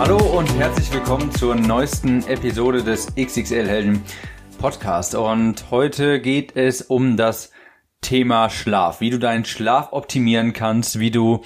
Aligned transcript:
Hallo 0.00 0.16
und 0.16 0.48
herzlich 0.56 0.90
willkommen 0.94 1.30
zur 1.30 1.54
neuesten 1.54 2.26
Episode 2.26 2.82
des 2.82 3.14
XXL 3.16 3.68
Helden 3.68 4.02
Podcast. 4.56 5.14
Und 5.14 5.70
heute 5.70 6.22
geht 6.22 6.56
es 6.56 6.80
um 6.80 7.18
das 7.18 7.52
Thema 8.00 8.48
Schlaf, 8.48 9.02
wie 9.02 9.10
du 9.10 9.18
deinen 9.18 9.44
Schlaf 9.44 9.92
optimieren 9.92 10.54
kannst, 10.54 11.00
wie 11.00 11.10
du 11.10 11.44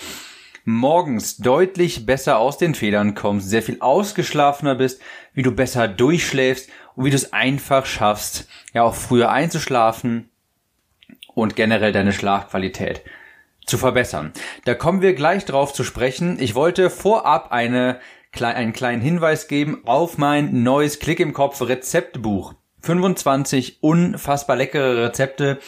morgens 0.65 1.39
deutlich 1.39 2.07
besser 2.07 2.39
aus 2.39 2.57
den 2.57 2.77
Federn 2.77 3.17
kommst, 3.17 3.51
sehr 3.51 3.61
viel 3.61 3.81
ausgeschlafener 3.81 4.77
bist, 4.77 5.03
wie 5.33 5.43
du 5.43 5.51
besser 5.51 5.89
durchschläfst 5.89 6.71
und 6.95 7.07
wie 7.07 7.11
du 7.11 7.17
es 7.17 7.33
einfach 7.33 7.87
schaffst, 7.87 8.47
ja 8.73 8.85
auch 8.85 8.95
früher 8.95 9.33
einzuschlafen 9.33 10.31
und 11.35 11.57
generell 11.57 11.91
deine 11.91 12.13
Schlafqualität 12.13 13.03
zu 13.67 13.79
verbessern. 13.79 14.33
Da 14.65 14.75
kommen 14.75 15.03
wir 15.03 15.15
gleich 15.15 15.45
drauf 15.45 15.73
zu 15.73 15.83
sprechen. 15.83 16.39
Ich 16.39 16.55
wollte 16.55 16.89
vorab 16.89 17.51
eine 17.51 17.99
einen 18.43 18.73
kleinen 18.73 19.03
Hinweis 19.03 19.49
geben 19.49 19.83
auf 19.85 20.19
mein 20.19 20.63
neues 20.63 20.99
Klick 20.99 21.21
im 21.21 21.33
Kopf 21.33 21.63
Rezeptbuch. 21.63 22.55
25 22.83 23.79
unfassbar 23.81 24.57
leckere 24.57 25.05
Rezepte, 25.05 25.59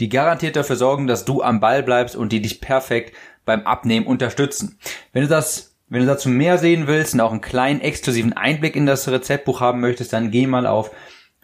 die 0.00 0.08
garantiert 0.08 0.56
dafür 0.56 0.76
sorgen, 0.76 1.06
dass 1.06 1.24
du 1.24 1.42
am 1.42 1.60
Ball 1.60 1.82
bleibst 1.82 2.16
und 2.16 2.32
die 2.32 2.42
dich 2.42 2.60
perfekt 2.60 3.16
beim 3.44 3.62
Abnehmen 3.62 4.06
unterstützen. 4.06 4.78
Wenn 5.12 5.22
du 5.22 5.28
das, 5.28 5.76
wenn 5.88 6.00
du 6.00 6.06
dazu 6.06 6.28
mehr 6.28 6.58
sehen 6.58 6.86
willst 6.86 7.14
und 7.14 7.20
auch 7.20 7.30
einen 7.30 7.40
kleinen 7.40 7.80
exklusiven 7.80 8.32
Einblick 8.32 8.76
in 8.76 8.86
das 8.86 9.08
Rezeptbuch 9.08 9.60
haben 9.60 9.80
möchtest, 9.80 10.12
dann 10.12 10.30
geh 10.30 10.46
mal 10.46 10.66
auf 10.66 10.90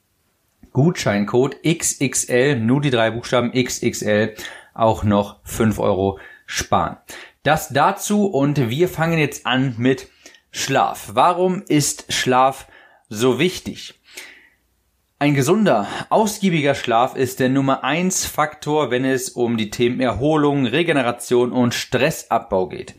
Gutscheincode 0.72 1.56
XXL, 1.66 2.56
nur 2.56 2.80
die 2.80 2.90
drei 2.90 3.10
Buchstaben 3.10 3.52
XXL, 3.52 4.34
auch 4.74 5.04
noch 5.04 5.40
fünf 5.44 5.78
Euro 5.78 6.18
sparen. 6.46 6.96
Das 7.42 7.70
dazu 7.70 8.26
und 8.26 8.70
wir 8.70 8.88
fangen 8.88 9.18
jetzt 9.18 9.46
an 9.46 9.74
mit 9.78 10.08
Schlaf. 10.50 11.10
Warum 11.14 11.62
ist 11.68 12.12
Schlaf 12.12 12.66
so 13.08 13.38
wichtig? 13.38 13.94
Ein 15.18 15.34
gesunder, 15.34 15.86
ausgiebiger 16.08 16.74
Schlaf 16.74 17.14
ist 17.14 17.40
der 17.40 17.50
Nummer 17.50 17.84
eins 17.84 18.24
Faktor, 18.24 18.90
wenn 18.90 19.04
es 19.04 19.28
um 19.28 19.58
die 19.58 19.68
Themen 19.68 20.00
Erholung, 20.00 20.64
Regeneration 20.64 21.52
und 21.52 21.74
Stressabbau 21.74 22.68
geht. 22.68 22.94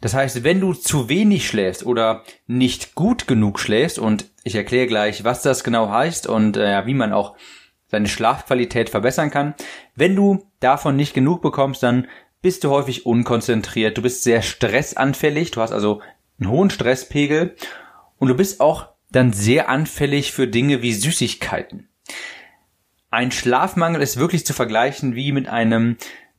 Das 0.00 0.14
heißt, 0.14 0.44
wenn 0.44 0.60
du 0.60 0.72
zu 0.72 1.08
wenig 1.08 1.46
schläfst 1.46 1.84
oder 1.84 2.24
nicht 2.46 2.94
gut 2.94 3.26
genug 3.26 3.58
schläfst, 3.58 3.98
und 3.98 4.26
ich 4.44 4.54
erkläre 4.54 4.86
gleich, 4.86 5.24
was 5.24 5.42
das 5.42 5.64
genau 5.64 5.90
heißt 5.90 6.26
und 6.26 6.56
äh, 6.56 6.86
wie 6.86 6.94
man 6.94 7.12
auch 7.12 7.36
seine 7.88 8.08
Schlafqualität 8.08 8.88
verbessern 8.88 9.30
kann, 9.30 9.54
wenn 9.94 10.16
du 10.16 10.46
davon 10.60 10.96
nicht 10.96 11.12
genug 11.12 11.42
bekommst, 11.42 11.82
dann 11.82 12.06
bist 12.40 12.64
du 12.64 12.70
häufig 12.70 13.04
unkonzentriert, 13.04 13.98
du 13.98 14.02
bist 14.02 14.22
sehr 14.22 14.40
stressanfällig, 14.42 15.50
du 15.50 15.60
hast 15.60 15.72
also 15.72 16.00
einen 16.38 16.50
hohen 16.50 16.70
Stresspegel 16.70 17.54
und 18.16 18.28
du 18.28 18.34
bist 18.34 18.60
auch 18.60 18.88
dann 19.10 19.32
sehr 19.32 19.68
anfällig 19.68 20.32
für 20.32 20.46
Dinge 20.46 20.82
wie 20.82 20.92
Süßigkeiten. 20.92 21.88
Ein 23.10 23.32
Schlafmangel 23.32 24.00
ist 24.00 24.18
wirklich 24.18 24.46
zu 24.46 24.54
vergleichen 24.54 25.16
wie 25.16 25.32
mit 25.32 25.48
einem 25.48 25.96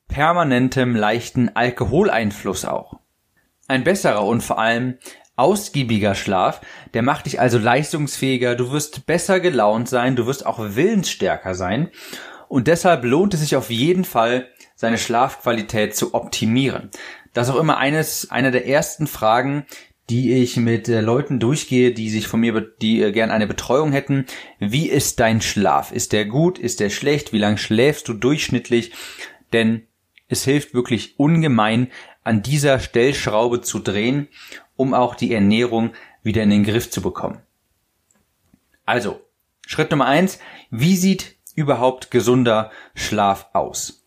permanentem 0.07 0.95
leichten 0.95 1.55
Alkoholeinfluss 1.55 2.65
auch. 2.65 3.00
Ein 3.71 3.85
besserer 3.85 4.25
und 4.25 4.41
vor 4.41 4.59
allem 4.59 4.97
ausgiebiger 5.37 6.13
Schlaf, 6.13 6.59
der 6.93 7.03
macht 7.03 7.25
dich 7.25 7.39
also 7.39 7.57
leistungsfähiger, 7.57 8.55
du 8.55 8.73
wirst 8.73 9.05
besser 9.05 9.39
gelaunt 9.39 9.87
sein, 9.87 10.17
du 10.17 10.25
wirst 10.25 10.45
auch 10.45 10.59
willensstärker 10.59 11.55
sein 11.55 11.89
und 12.49 12.67
deshalb 12.67 13.05
lohnt 13.05 13.33
es 13.33 13.39
sich 13.39 13.55
auf 13.55 13.69
jeden 13.69 14.03
Fall, 14.03 14.49
seine 14.75 14.97
Schlafqualität 14.97 15.95
zu 15.95 16.13
optimieren. 16.13 16.89
Das 17.31 17.47
ist 17.47 17.53
auch 17.53 17.61
immer 17.61 17.77
eines, 17.77 18.29
einer 18.29 18.51
der 18.51 18.67
ersten 18.67 19.07
Fragen, 19.07 19.65
die 20.09 20.33
ich 20.33 20.57
mit 20.57 20.89
äh, 20.89 20.99
Leuten 20.99 21.39
durchgehe, 21.39 21.93
die 21.93 22.09
sich 22.09 22.27
von 22.27 22.41
mir, 22.41 22.59
die 22.81 23.01
äh, 23.01 23.13
gern 23.13 23.31
eine 23.31 23.47
Betreuung 23.47 23.93
hätten. 23.93 24.25
Wie 24.59 24.89
ist 24.89 25.21
dein 25.21 25.39
Schlaf? 25.39 25.93
Ist 25.93 26.11
der 26.11 26.25
gut? 26.25 26.59
Ist 26.59 26.81
der 26.81 26.89
schlecht? 26.89 27.31
Wie 27.31 27.37
lange 27.37 27.57
schläfst 27.57 28.09
du 28.09 28.13
durchschnittlich? 28.15 28.91
Denn 29.53 29.87
es 30.27 30.45
hilft 30.45 30.73
wirklich 30.73 31.19
ungemein, 31.19 31.89
an 32.23 32.41
dieser 32.41 32.79
Stellschraube 32.79 33.61
zu 33.61 33.79
drehen, 33.79 34.27
um 34.75 34.93
auch 34.93 35.15
die 35.15 35.33
Ernährung 35.33 35.91
wieder 36.23 36.43
in 36.43 36.49
den 36.49 36.63
Griff 36.63 36.89
zu 36.89 37.01
bekommen. 37.01 37.41
Also, 38.85 39.21
Schritt 39.65 39.91
Nummer 39.91 40.05
eins, 40.05 40.39
wie 40.69 40.95
sieht 40.95 41.35
überhaupt 41.55 42.11
gesunder 42.11 42.71
Schlaf 42.93 43.49
aus? 43.53 44.05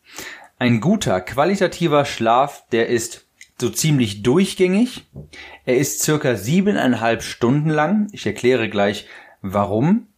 Ein 0.59 0.81
guter, 0.81 1.21
qualitativer 1.21 2.05
Schlaf, 2.05 2.65
der 2.71 2.89
ist 2.89 3.27
so 3.61 3.71
ziemlich 3.71 4.23
durchgängig. 4.23 5.07
Er 5.65 5.77
ist 5.77 6.03
circa 6.03 6.37
siebeneinhalb 6.37 7.23
Stunden 7.23 7.71
lang. 7.71 8.09
Ich 8.13 8.27
erkläre 8.27 8.69
gleich 8.69 9.07
warum. 9.43 10.09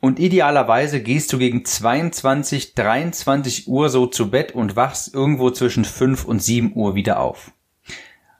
Und 0.00 0.20
idealerweise 0.20 1.02
gehst 1.02 1.32
du 1.32 1.38
gegen 1.38 1.64
22, 1.64 2.74
23 2.74 3.66
Uhr 3.66 3.88
so 3.88 4.06
zu 4.06 4.30
Bett 4.30 4.52
und 4.52 4.76
wachst 4.76 5.12
irgendwo 5.12 5.50
zwischen 5.50 5.84
5 5.84 6.24
und 6.24 6.40
7 6.40 6.72
Uhr 6.74 6.94
wieder 6.94 7.18
auf. 7.18 7.50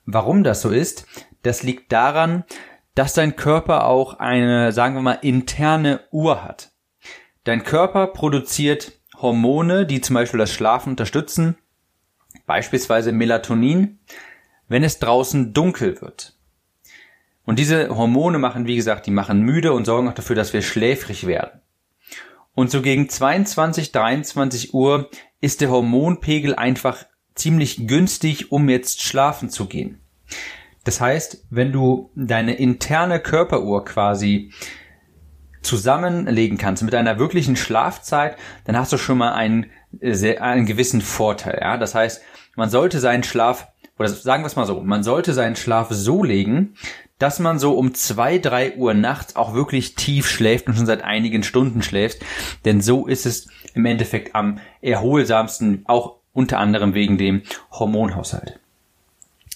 Warum 0.07 0.45
das 0.45 0.63
so 0.63 0.71
ist, 0.71 1.07
das 1.43 1.63
liegt 1.63 1.93
daran, 1.93 2.45
dass 2.95 3.15
dein 3.15 3.37
Körper 3.37 3.87
auch 3.87 4.15
eine, 4.15 4.73
sagen 4.73 4.95
wir 4.95 5.03
mal, 5.03 5.19
interne 5.23 6.01
Uhr 6.11 6.45
hat. 6.45 6.71
Dein 7.45 7.65
Körper 7.65 8.09
produziert 8.09 8.93
Hormone, 9.17 9.85
die 9.85 10.01
zum 10.01 10.15
Beispiel 10.15 10.39
das 10.39 10.53
Schlafen 10.53 10.91
unterstützen, 10.91 11.57
beispielsweise 12.47 13.13
Melatonin, 13.13 13.99
wenn 14.69 14.85
es 14.85 14.99
draußen 14.99 15.53
dunkel 15.53 16.01
wird. 16.01 16.38
Und 17.49 17.59
diese 17.59 17.97
Hormone 17.97 18.39
machen, 18.39 18.67
wie 18.67 18.77
gesagt, 18.77 19.07
die 19.07 19.11
machen 19.11 19.41
müde 19.41 19.73
und 19.73 19.87
sorgen 19.87 20.07
auch 20.07 20.13
dafür, 20.13 20.37
dass 20.37 20.53
wir 20.53 20.61
schläfrig 20.61 21.27
werden. 21.27 21.63
Und 22.55 22.71
so 22.71 22.83
gegen 22.83 23.09
22, 23.09 23.91
23 23.91 24.75
Uhr 24.75 25.09
ist 25.41 25.63
der 25.63 25.71
Hormonpegel 25.71 26.55
einfach 26.57 27.07
ziemlich 27.35 27.87
günstig, 27.87 28.53
um 28.53 28.69
jetzt 28.69 29.01
schlafen 29.01 29.49
zu 29.49 29.65
gehen. 29.65 30.03
Das 30.85 31.01
heißt, 31.01 31.47
wenn 31.49 31.73
du 31.73 32.11
deine 32.15 32.53
interne 32.53 33.19
Körperuhr 33.19 33.83
quasi 33.87 34.53
zusammenlegen 35.63 36.59
kannst 36.59 36.83
mit 36.83 36.95
einer 36.95 37.19
wirklichen 37.19 37.57
Schlafzeit, 37.57 38.37
dann 38.67 38.77
hast 38.77 38.93
du 38.93 38.99
schon 38.99 39.17
mal 39.17 39.33
einen, 39.33 39.71
sehr, 40.03 40.43
einen 40.43 40.67
gewissen 40.67 41.01
Vorteil. 41.01 41.61
Ja? 41.63 41.79
Das 41.79 41.95
heißt, 41.95 42.21
man 42.57 42.69
sollte 42.69 43.01
seinen 43.01 43.23
Schlaf, 43.23 43.69
oder 43.99 44.11
sagen 44.11 44.43
wir 44.43 44.49
es 44.49 44.57
mal 44.57 44.67
so, 44.67 44.83
man 44.83 45.03
sollte 45.03 45.33
seinen 45.33 45.57
Schlaf 45.57 45.89
so 45.91 46.23
legen, 46.23 46.75
dass 47.19 47.39
man 47.39 47.59
so 47.59 47.77
um 47.77 47.95
zwei, 47.95 48.39
drei 48.39 48.75
Uhr 48.77 48.95
nachts 48.95 49.37
auch 49.37 49.55
wirklich 49.55 49.95
tief 49.95 50.29
schläft 50.29 50.67
und 50.67 50.77
schon 50.77 50.87
seit 50.87 51.03
einigen 51.03 51.43
Stunden 51.43 51.83
schläft. 51.83 52.19
Denn 52.65 52.81
so 52.81 53.07
ist 53.07 53.27
es 53.27 53.49
im 53.75 53.85
Endeffekt 53.87 54.35
am 54.35 54.61
erholsamsten, 54.81 55.85
auch 55.87 56.17
unter 56.33 56.59
anderem 56.59 56.95
wegen 56.95 57.19
dem 57.19 57.43
Hormonhaushalt. 57.73 58.61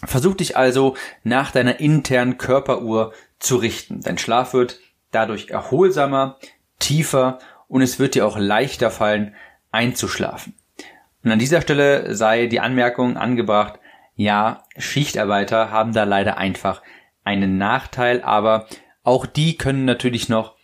Versuch 0.05 0.35
dich 0.35 0.57
also 0.57 0.97
nach 1.23 1.53
deiner 1.53 1.79
internen 1.79 2.39
Körperuhr 2.39 3.13
zu 3.39 3.57
richten. 3.57 4.01
Dein 4.01 4.19
Schlaf 4.19 4.53
wird 4.53 4.81
dadurch 5.13 5.51
erholsamer, 5.51 6.39
tiefer 6.81 7.39
und 7.69 7.83
es 7.83 7.99
wird 8.01 8.17
dir 8.17 8.27
auch 8.27 8.37
leichter 8.37 8.91
fallen, 8.91 9.35
einzuschlafen. 9.71 10.55
Und 11.23 11.31
an 11.31 11.39
dieser 11.39 11.61
Stelle 11.61 12.17
sei 12.17 12.47
die 12.47 12.61
Anmerkung 12.61 13.17
angebracht, 13.17 13.79
ja, 14.17 14.65
Schichtarbeiter 14.77 15.71
haben 15.71 15.93
da 15.93 16.05
leider 16.05 16.37
einfach 16.37 16.83
einen 17.25 17.59
Nachteil, 17.59 18.23
aber 18.23 18.67
auch 19.03 19.27
die 19.27 19.57
können 19.57 19.85
natürlich 19.85 20.29
noch 20.29 20.57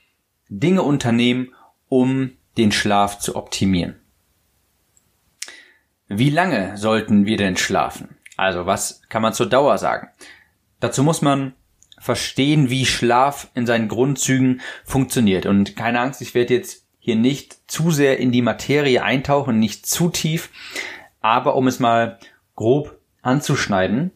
Dinge 0.48 0.82
unternehmen, 0.82 1.54
um 1.88 2.32
den 2.56 2.72
Schlaf 2.72 3.18
zu 3.18 3.36
optimieren. 3.36 4.00
Wie 6.08 6.30
lange 6.30 6.76
sollten 6.76 7.26
wir 7.26 7.36
denn 7.36 7.56
schlafen? 7.56 8.16
Also 8.36 8.66
was 8.66 9.02
kann 9.08 9.22
man 9.22 9.34
zur 9.34 9.46
Dauer 9.48 9.78
sagen? 9.78 10.08
Dazu 10.80 11.02
muss 11.02 11.22
man 11.22 11.54
verstehen, 11.98 12.70
wie 12.70 12.86
Schlaf 12.86 13.50
in 13.54 13.66
seinen 13.66 13.88
Grundzügen 13.88 14.60
funktioniert. 14.84 15.46
Und 15.46 15.76
keine 15.76 16.00
Angst, 16.00 16.22
ich 16.22 16.34
werde 16.34 16.54
jetzt 16.54 16.86
hier 16.98 17.16
nicht 17.16 17.70
zu 17.70 17.90
sehr 17.90 18.18
in 18.18 18.32
die 18.32 18.42
Materie 18.42 19.02
eintauchen, 19.02 19.58
nicht 19.58 19.86
zu 19.86 20.08
tief. 20.08 20.50
Aber 21.20 21.56
um 21.56 21.66
es 21.66 21.80
mal 21.80 22.18
grob 22.54 22.98
anzuschneiden, 23.22 24.12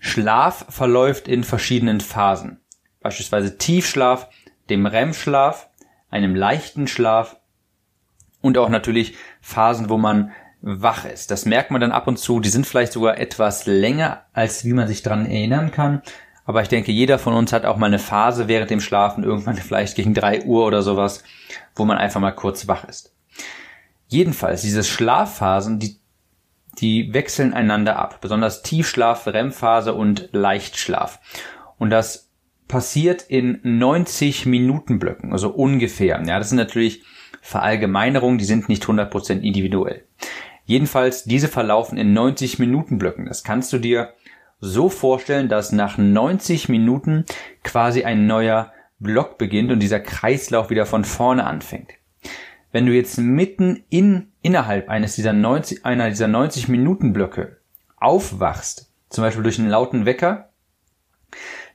Schlaf 0.00 0.66
verläuft 0.68 1.28
in 1.28 1.44
verschiedenen 1.44 2.00
Phasen. 2.00 2.60
Beispielsweise 3.00 3.58
Tiefschlaf, 3.58 4.28
dem 4.68 4.86
REM-Schlaf, 4.86 5.68
einem 6.10 6.34
leichten 6.34 6.88
Schlaf 6.88 7.36
und 8.40 8.58
auch 8.58 8.68
natürlich 8.68 9.14
Phasen, 9.40 9.88
wo 9.88 9.98
man 9.98 10.32
wach 10.62 11.04
ist. 11.04 11.30
Das 11.30 11.46
merkt 11.46 11.70
man 11.70 11.80
dann 11.80 11.92
ab 11.92 12.06
und 12.06 12.18
zu. 12.18 12.40
Die 12.40 12.48
sind 12.48 12.66
vielleicht 12.66 12.92
sogar 12.92 13.18
etwas 13.18 13.66
länger, 13.66 14.24
als 14.32 14.64
wie 14.64 14.72
man 14.72 14.88
sich 14.88 15.02
dran 15.02 15.26
erinnern 15.26 15.70
kann. 15.70 16.02
Aber 16.44 16.62
ich 16.62 16.68
denke, 16.68 16.92
jeder 16.92 17.18
von 17.18 17.34
uns 17.34 17.52
hat 17.52 17.64
auch 17.64 17.76
mal 17.76 17.86
eine 17.86 17.98
Phase 17.98 18.48
während 18.48 18.70
dem 18.70 18.80
Schlafen, 18.80 19.24
irgendwann 19.24 19.56
vielleicht 19.56 19.96
gegen 19.96 20.14
drei 20.14 20.42
Uhr 20.44 20.66
oder 20.66 20.82
sowas, 20.82 21.22
wo 21.74 21.84
man 21.84 21.98
einfach 21.98 22.20
mal 22.20 22.32
kurz 22.32 22.66
wach 22.66 22.84
ist. 22.84 23.14
Jedenfalls, 24.08 24.62
diese 24.62 24.82
Schlafphasen, 24.82 25.78
die, 25.78 25.99
die 26.78 27.12
wechseln 27.12 27.52
einander 27.52 27.98
ab. 27.98 28.20
Besonders 28.20 28.62
Tiefschlaf, 28.62 29.26
REM-Phase 29.26 29.94
und 29.94 30.28
Leichtschlaf. 30.32 31.18
Und 31.78 31.90
das 31.90 32.30
passiert 32.68 33.22
in 33.22 33.58
90 33.62 34.46
Minuten 34.46 34.98
Blöcken, 34.98 35.32
also 35.32 35.50
ungefähr. 35.50 36.22
Ja, 36.24 36.38
das 36.38 36.50
sind 36.50 36.58
natürlich 36.58 37.02
Verallgemeinerungen, 37.42 38.38
die 38.38 38.44
sind 38.44 38.68
nicht 38.68 38.84
100% 38.84 39.40
individuell. 39.40 40.04
Jedenfalls, 40.66 41.24
diese 41.24 41.48
verlaufen 41.48 41.98
in 41.98 42.12
90 42.12 42.60
Minuten 42.60 42.98
Blöcken. 42.98 43.26
Das 43.26 43.42
kannst 43.42 43.72
du 43.72 43.78
dir 43.78 44.14
so 44.60 44.88
vorstellen, 44.88 45.48
dass 45.48 45.72
nach 45.72 45.98
90 45.98 46.68
Minuten 46.68 47.24
quasi 47.64 48.04
ein 48.04 48.26
neuer 48.26 48.72
Block 49.00 49.38
beginnt 49.38 49.72
und 49.72 49.80
dieser 49.80 50.00
Kreislauf 50.00 50.70
wieder 50.70 50.86
von 50.86 51.04
vorne 51.04 51.44
anfängt. 51.44 51.92
Wenn 52.72 52.86
du 52.86 52.92
jetzt 52.92 53.18
mitten 53.18 53.84
in, 53.88 54.32
innerhalb 54.42 54.88
eines 54.88 55.16
dieser 55.16 55.32
90, 55.32 55.84
einer 55.84 56.08
dieser 56.08 56.28
90 56.28 56.68
Minuten 56.68 57.12
Blöcke 57.12 57.58
aufwachst, 57.96 58.92
zum 59.08 59.22
Beispiel 59.22 59.42
durch 59.42 59.58
einen 59.58 59.68
lauten 59.68 60.06
Wecker, 60.06 60.50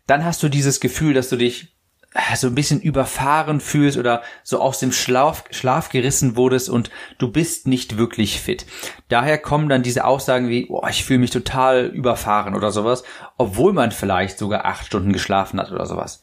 dann 0.08 0.24
hast 0.24 0.42
du 0.44 0.50
dieses 0.50 0.80
Gefühl, 0.80 1.14
dass 1.14 1.30
du 1.30 1.36
dich 1.36 1.76
äh, 2.16 2.36
so 2.38 2.48
ein 2.48 2.56
bisschen 2.56 2.82
überfahren 2.82 3.60
fühlst 3.60 3.98
oder 3.98 4.24
so 4.44 4.62
aus 4.62 4.80
dem 4.80 4.94
Schlaf, 4.94 5.44
Schlaf 5.52 5.90
gerissen 5.90 6.38
wurdest 6.38 6.70
und 6.70 6.90
du 7.18 7.30
bist 7.30 7.68
nicht 7.68 7.98
wirklich 7.98 8.40
fit. 8.40 8.66
Daher 9.10 9.38
kommen 9.38 9.68
dann 9.68 9.84
diese 9.84 10.06
Aussagen 10.06 10.48
wie, 10.48 10.68
oh, 10.70 10.86
ich 10.90 11.04
fühle 11.04 11.20
mich 11.20 11.32
total 11.32 11.88
überfahren 11.88 12.56
oder 12.56 12.72
sowas, 12.72 13.04
obwohl 13.38 13.74
man 13.74 13.92
vielleicht 13.92 14.38
sogar 14.38 14.66
acht 14.66 14.86
Stunden 14.86 15.12
geschlafen 15.12 15.60
hat 15.60 15.72
oder 15.72 15.86
sowas. 15.86 16.22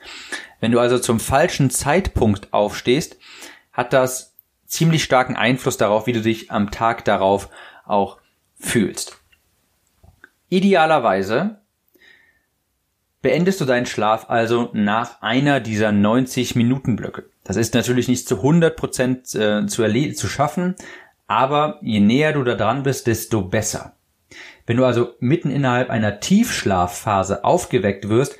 Wenn 0.60 0.72
du 0.72 0.80
also 0.80 0.98
zum 0.98 1.20
falschen 1.20 1.68
Zeitpunkt 1.68 2.52
aufstehst, 2.54 3.18
hat 3.72 3.92
das 3.92 4.31
ziemlich 4.72 5.04
starken 5.04 5.36
Einfluss 5.36 5.76
darauf, 5.76 6.06
wie 6.06 6.12
du 6.12 6.22
dich 6.22 6.50
am 6.50 6.70
Tag 6.70 7.04
darauf 7.04 7.48
auch 7.84 8.18
fühlst. 8.58 9.18
Idealerweise 10.48 11.58
beendest 13.20 13.60
du 13.60 13.64
deinen 13.64 13.86
Schlaf 13.86 14.28
also 14.28 14.70
nach 14.72 15.22
einer 15.22 15.60
dieser 15.60 15.92
90 15.92 16.56
Minuten 16.56 16.96
Blöcke. 16.96 17.24
Das 17.44 17.56
ist 17.56 17.74
natürlich 17.74 18.08
nicht 18.08 18.26
zu 18.26 18.36
100 18.36 18.76
Prozent 18.76 19.34
äh, 19.34 19.66
zu, 19.66 20.12
zu 20.14 20.28
schaffen, 20.28 20.74
aber 21.26 21.78
je 21.82 22.00
näher 22.00 22.32
du 22.32 22.42
da 22.42 22.54
dran 22.54 22.82
bist, 22.82 23.06
desto 23.06 23.42
besser. 23.42 23.96
Wenn 24.66 24.76
du 24.76 24.84
also 24.84 25.14
mitten 25.20 25.50
innerhalb 25.50 25.90
einer 25.90 26.20
Tiefschlafphase 26.20 27.44
aufgeweckt 27.44 28.08
wirst, 28.08 28.38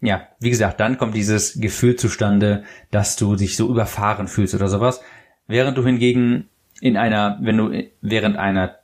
ja, 0.00 0.28
wie 0.38 0.50
gesagt, 0.50 0.78
dann 0.80 0.96
kommt 0.96 1.14
dieses 1.14 1.60
Gefühl 1.60 1.96
zustande, 1.96 2.64
dass 2.90 3.16
du 3.16 3.34
dich 3.34 3.56
so 3.56 3.68
überfahren 3.68 4.28
fühlst 4.28 4.54
oder 4.54 4.68
sowas. 4.68 5.00
Während 5.48 5.76
du 5.76 5.84
hingegen 5.84 6.48
in 6.80 6.96
einer, 6.96 7.38
wenn 7.40 7.56
du 7.56 7.82
während 8.00 8.36
einer 8.36 8.76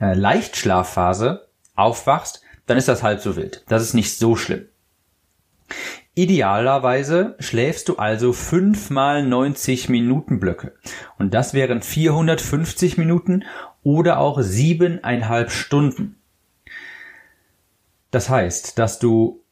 äh, 0.00 0.12
Leichtschlafphase 0.14 1.48
aufwachst, 1.74 2.42
dann 2.66 2.76
ist 2.76 2.88
das 2.88 3.02
halb 3.02 3.20
so 3.20 3.36
wild. 3.36 3.64
Das 3.68 3.82
ist 3.82 3.94
nicht 3.94 4.18
so 4.18 4.36
schlimm. 4.36 4.66
Idealerweise 6.14 7.36
schläfst 7.38 7.88
du 7.88 7.96
also 7.96 8.32
fünfmal 8.32 9.24
90 9.24 9.88
Minuten 9.88 10.40
Blöcke. 10.40 10.74
Und 11.18 11.32
das 11.32 11.54
wären 11.54 11.80
450 11.80 12.98
Minuten 12.98 13.44
oder 13.82 14.18
auch 14.18 14.40
siebeneinhalb 14.42 15.50
Stunden. 15.50 16.16
Das 18.10 18.28
heißt, 18.28 18.78
dass 18.78 18.98
du 18.98 19.44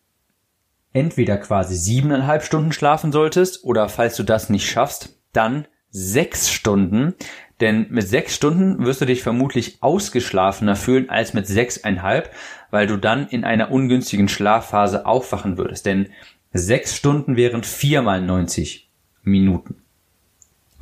entweder 0.92 1.36
quasi 1.38 1.76
siebeneinhalb 1.76 2.42
Stunden 2.42 2.72
schlafen 2.72 3.12
solltest 3.12 3.62
oder 3.62 3.88
falls 3.88 4.16
du 4.16 4.24
das 4.24 4.50
nicht 4.50 4.68
schaffst, 4.68 5.16
dann 5.32 5.68
sechs 5.90 6.50
Stunden, 6.50 7.14
denn 7.60 7.86
mit 7.90 8.06
sechs 8.06 8.34
Stunden 8.34 8.84
wirst 8.84 9.00
du 9.00 9.04
dich 9.04 9.22
vermutlich 9.22 9.78
ausgeschlafener 9.80 10.76
fühlen 10.76 11.10
als 11.10 11.34
mit 11.34 11.46
sechseinhalb, 11.46 12.30
weil 12.70 12.86
du 12.86 12.96
dann 12.96 13.28
in 13.28 13.44
einer 13.44 13.70
ungünstigen 13.70 14.28
Schlafphase 14.28 15.06
aufwachen 15.06 15.58
würdest. 15.58 15.86
Denn 15.86 16.10
sechs 16.52 16.94
Stunden 16.94 17.36
wären 17.36 17.64
viermal 17.64 18.20
90 18.20 18.88
Minuten. 19.22 19.82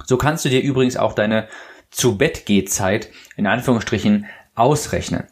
So 0.04 0.16
kannst 0.18 0.44
du 0.44 0.48
dir 0.48 0.60
übrigens 0.60 0.96
auch 0.96 1.14
deine 1.14 1.48
zu 1.90 2.18
Bett 2.18 2.44
Zeit 2.68 3.08
in 3.36 3.46
Anführungsstrichen 3.46 4.26
ausrechnen. 4.54 5.24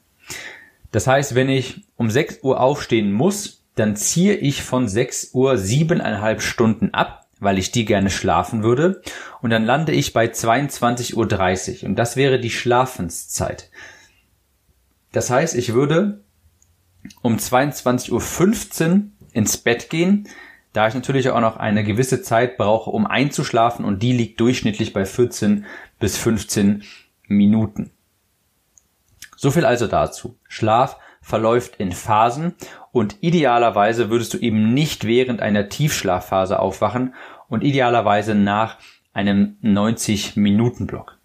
Das 0.93 1.07
heißt, 1.07 1.35
wenn 1.35 1.49
ich 1.49 1.83
um 1.97 2.11
6 2.11 2.43
Uhr 2.43 2.61
aufstehen 2.61 3.13
muss, 3.13 3.65
dann 3.75 3.97
ziehe 3.97 4.37
ich 4.37 4.63
von 4.63 4.89
6 4.89 5.31
Uhr 5.35 5.59
siebeneinhalb 5.59 6.41
Stunden 6.41 6.95
ab, 6.95 7.24
weil 7.45 7.59
ich 7.59 7.71
die 7.71 7.85
gerne 7.85 8.11
schlafen 8.11 8.63
würde. 8.63 9.03
Und 9.41 9.51
dann 9.51 9.65
lande 9.65 9.93
ich 9.93 10.13
bei 10.13 10.27
22.30 10.27 11.83
Uhr. 11.83 11.89
Und 11.89 11.97
das 11.97 12.17
wäre 12.17 12.41
die 12.41 12.51
Schlafenszeit. 12.51 13.71
Das 15.13 15.31
heißt, 15.31 15.55
ich 15.55 15.75
würde 15.75 16.25
um 17.23 17.37
22.15 17.37 18.91
Uhr 18.91 19.03
ins 19.33 19.59
Bett 19.59 19.91
gehen, 19.91 20.29
da 20.73 20.89
ich 20.89 20.95
natürlich 20.95 21.31
auch 21.31 21.41
noch 21.41 21.57
eine 21.57 21.85
gewisse 21.85 22.23
Zeit 22.23 22.57
brauche, 22.57 22.91
um 22.91 23.07
einzuschlafen 23.07 23.85
und 23.85 24.03
die 24.03 24.13
liegt 24.13 24.41
durchschnittlich 24.41 24.93
bei 24.93 25.05
14 25.05 25.67
bis 26.01 26.17
15 26.19 26.83
Minuten. 27.29 27.93
So 29.37 29.51
viel 29.51 29.65
also 29.65 29.87
dazu. 29.87 30.37
Schlaf 30.49 30.99
verläuft 31.21 31.77
in 31.77 31.93
Phasen 31.93 32.55
und 32.93 33.17
idealerweise 33.21 34.11
würdest 34.11 34.35
du 34.35 34.39
eben 34.39 34.75
nicht 34.75 35.05
während 35.05 35.41
einer 35.41 35.69
Tiefschlafphase 35.69 36.59
aufwachen 36.59 37.15
und 37.49 37.63
idealerweise 37.63 38.35
nach 38.35 38.79
einem 39.13 39.57
90 39.61 40.37
Minuten 40.37 40.87
Block. 40.87 41.19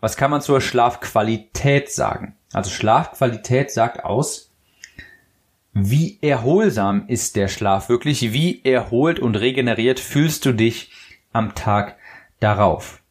Was 0.00 0.16
kann 0.16 0.30
man 0.30 0.42
zur 0.42 0.60
Schlafqualität 0.60 1.90
sagen? 1.90 2.36
Also 2.52 2.70
Schlafqualität 2.70 3.70
sagt 3.70 4.04
aus, 4.04 4.50
wie 5.72 6.18
erholsam 6.22 7.08
ist 7.08 7.36
der 7.36 7.48
Schlaf 7.48 7.88
wirklich, 7.88 8.32
wie 8.32 8.64
erholt 8.64 9.18
und 9.18 9.34
regeneriert 9.34 9.98
fühlst 9.98 10.44
du 10.44 10.52
dich 10.52 10.92
am 11.32 11.54
Tag 11.54 11.96
darauf. 12.38 13.02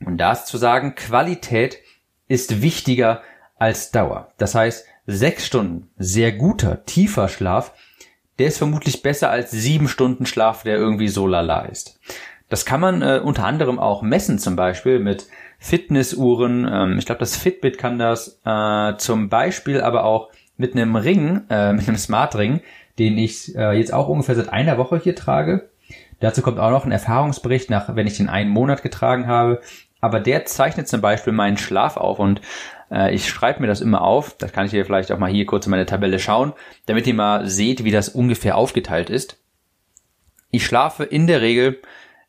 Und 0.00 0.18
da 0.18 0.32
ist 0.32 0.46
zu 0.46 0.56
sagen, 0.56 0.94
Qualität 0.94 1.78
ist 2.28 2.62
wichtiger 2.62 3.22
als 3.58 3.90
Dauer. 3.90 4.32
Das 4.38 4.54
heißt, 4.54 4.86
sechs 5.06 5.46
Stunden 5.46 5.90
sehr 5.98 6.32
guter, 6.32 6.84
tiefer 6.84 7.28
Schlaf, 7.28 7.72
der 8.38 8.48
ist 8.48 8.58
vermutlich 8.58 9.02
besser 9.02 9.30
als 9.30 9.50
sieben 9.50 9.88
Stunden 9.88 10.26
Schlaf, 10.26 10.62
der 10.62 10.76
irgendwie 10.76 11.08
so 11.08 11.26
lala 11.26 11.62
ist. 11.62 11.98
Das 12.48 12.64
kann 12.64 12.80
man 12.80 13.02
äh, 13.02 13.20
unter 13.22 13.44
anderem 13.44 13.78
auch 13.78 14.02
messen, 14.02 14.38
zum 14.38 14.56
Beispiel 14.56 15.00
mit 15.00 15.26
Fitnessuhren. 15.58 16.68
Ähm, 16.70 16.98
ich 16.98 17.06
glaube, 17.06 17.18
das 17.18 17.36
Fitbit 17.36 17.78
kann 17.78 17.98
das 17.98 18.40
äh, 18.44 18.96
zum 18.98 19.28
Beispiel 19.28 19.80
aber 19.80 20.04
auch 20.04 20.30
mit 20.56 20.74
einem 20.74 20.96
Ring, 20.96 21.42
äh, 21.50 21.72
mit 21.72 21.88
einem 21.88 21.96
Smart 21.96 22.36
Ring, 22.36 22.60
den 22.98 23.18
ich 23.18 23.54
äh, 23.56 23.72
jetzt 23.72 23.92
auch 23.92 24.08
ungefähr 24.08 24.36
seit 24.36 24.48
einer 24.48 24.78
Woche 24.78 24.98
hier 24.98 25.16
trage. 25.16 25.68
Dazu 26.20 26.40
kommt 26.40 26.58
auch 26.58 26.70
noch 26.70 26.86
ein 26.86 26.92
Erfahrungsbericht, 26.92 27.68
nach 27.68 27.94
wenn 27.94 28.06
ich 28.06 28.16
den 28.16 28.28
einen 28.28 28.50
Monat 28.50 28.82
getragen 28.82 29.26
habe. 29.26 29.60
Aber 30.00 30.20
der 30.20 30.44
zeichnet 30.44 30.88
zum 30.88 31.00
Beispiel 31.00 31.32
meinen 31.32 31.56
Schlaf 31.56 31.96
auf 31.96 32.18
und 32.18 32.40
äh, 32.90 33.14
ich 33.14 33.28
schreibe 33.28 33.60
mir 33.60 33.66
das 33.66 33.80
immer 33.80 34.02
auf. 34.02 34.36
Das 34.38 34.52
kann 34.52 34.66
ich 34.66 34.72
hier 34.72 34.84
vielleicht 34.84 35.12
auch 35.12 35.18
mal 35.18 35.30
hier 35.30 35.46
kurz 35.46 35.66
in 35.66 35.70
meine 35.70 35.86
Tabelle 35.86 36.18
schauen, 36.18 36.52
damit 36.86 37.06
ihr 37.06 37.14
mal 37.14 37.46
seht, 37.46 37.84
wie 37.84 37.90
das 37.90 38.08
ungefähr 38.08 38.56
aufgeteilt 38.56 39.10
ist. 39.10 39.38
Ich 40.50 40.64
schlafe 40.64 41.04
in 41.04 41.26
der 41.26 41.40
Regel 41.40 41.80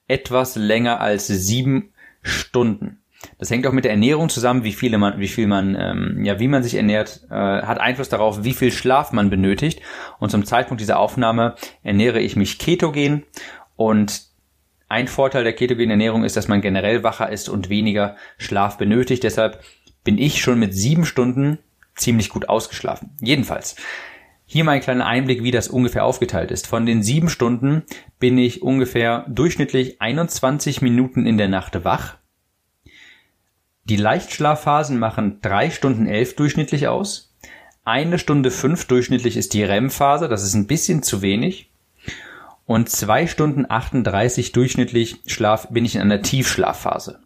etwas 0.08 0.56
länger 0.56 1.00
als 1.02 1.28
sieben 1.28 1.94
Stunden. 2.22 3.02
Das 3.40 3.50
hängt 3.50 3.66
auch 3.66 3.72
mit 3.72 3.84
der 3.84 3.92
Ernährung 3.92 4.30
zusammen, 4.30 4.64
wie 4.64 4.74
viele 4.74 4.98
man, 4.98 5.20
wie 5.20 5.28
viel 5.28 5.48
man, 5.48 5.76
ähm, 5.76 6.24
ja, 6.24 6.40
wie 6.40 6.48
man 6.48 6.64
sich 6.64 6.76
ernährt, 6.76 7.22
äh, 7.30 7.34
hat 7.34 7.80
Einfluss 7.80 8.10
darauf, 8.10 8.44
wie 8.44 8.54
viel 8.54 8.72
Schlaf 8.72 9.12
man 9.12 9.30
benötigt. 9.30 9.82
Und 10.20 10.30
zum 10.30 10.46
Zeitpunkt 10.46 10.82
dieser 10.82 11.00
Aufnahme 11.00 11.56
ernähre 11.84 12.20
ich 12.20 12.36
mich 12.36 12.60
ketogen 12.60 13.26
und 13.76 14.22
ein 14.90 15.08
Vorteil 15.08 15.44
der 15.44 15.54
ketogenen 15.54 15.92
Ernährung 15.92 16.24
ist, 16.24 16.38
dass 16.38 16.48
man 16.48 16.62
generell 16.62 17.04
wacher 17.04 17.30
ist 17.30 17.50
und 17.50 17.70
weniger 17.70 18.16
Schlaf 18.38 18.78
benötigt. 18.78 19.24
Deshalb 19.24 19.62
bin 20.08 20.18
ich 20.18 20.40
schon 20.40 20.58
mit 20.58 20.74
sieben 20.74 21.06
Stunden 21.06 21.58
ziemlich 21.94 22.30
gut 22.30 22.48
ausgeschlafen. 22.48 23.10
Jedenfalls. 23.20 23.76
Hier 24.46 24.64
mal 24.64 24.72
ein 24.72 24.82
kleiner 24.82 25.06
Einblick, 25.06 25.44
wie 25.44 25.52
das 25.52 25.68
ungefähr 25.68 26.06
aufgeteilt 26.06 26.50
ist. 26.50 26.66
Von 26.66 26.86
den 26.86 27.04
sieben 27.04 27.28
Stunden 27.28 27.84
bin 28.18 28.38
ich 28.38 28.62
ungefähr 28.62 29.26
durchschnittlich 29.28 30.02
21 30.02 30.82
Minuten 30.82 31.26
in 31.26 31.38
der 31.38 31.50
Nacht 31.50 31.84
wach 31.84 32.16
Die 33.84 33.98
Leichtschlafphasen 33.98 34.98
machen 34.98 35.40
drei 35.42 35.72
Stunden 35.72 36.08
elf 36.08 36.38
durchschnittlich 36.38 36.88
aus. 36.88 37.36
Eine 37.84 38.18
Stunde 38.18 38.50
fünf 38.50 38.86
durchschnittlich 38.86 39.36
ist 39.36 39.54
die 39.54 39.64
REM-Phase, 39.66 40.30
das 40.30 40.42
ist 40.42 40.54
ein 40.54 40.68
bisschen 40.68 41.04
zu 41.04 41.22
wenig. 41.22 41.70
Und 42.66 42.88
zwei 42.88 43.28
Stunden 43.28 43.66
38 43.68 44.54
durchschnittlich 44.54 45.18
Schlaf 45.26 45.68
bin 45.68 45.84
ich 45.84 45.96
in 45.96 46.02
einer 46.02 46.22
Tiefschlafphase. 46.22 47.20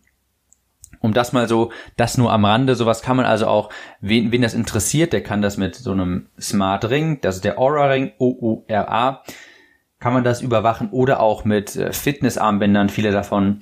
Um 1.02 1.14
das 1.14 1.34
mal 1.34 1.48
so, 1.48 1.72
das 1.98 2.18
nur 2.18 2.32
am 2.32 2.46
Rande, 2.46 2.76
sowas 2.76 3.02
kann 3.02 3.18
man 3.18 3.26
also 3.26 3.48
auch, 3.48 3.70
wen, 4.00 4.32
wen 4.32 4.44
das 4.44 4.54
interessiert, 4.54 5.14
der 5.14 5.24
kann 5.24 5.42
das 5.42 5.58
mit 5.58 5.76
so 5.76 5.92
einem 5.92 6.28
Smart 6.40 6.90
Ring, 6.90 7.20
das 7.22 7.38
ist 7.38 7.44
der 7.44 7.60
Aura 7.60 7.88
Ring, 7.88 8.12
O-U-R-A, 8.20 9.24
kann 10.00 10.14
man 10.14 10.24
das 10.24 10.42
überwachen 10.42 10.90
oder 10.92 11.20
auch 11.20 11.44
mit 11.44 11.76
äh, 11.76 11.92
Fitnessarmbändern, 11.92 12.90
viele 12.90 13.12
davon 13.12 13.62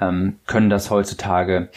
ähm, 0.00 0.38
können 0.46 0.70
das 0.70 0.90
heutzutage 0.90 1.70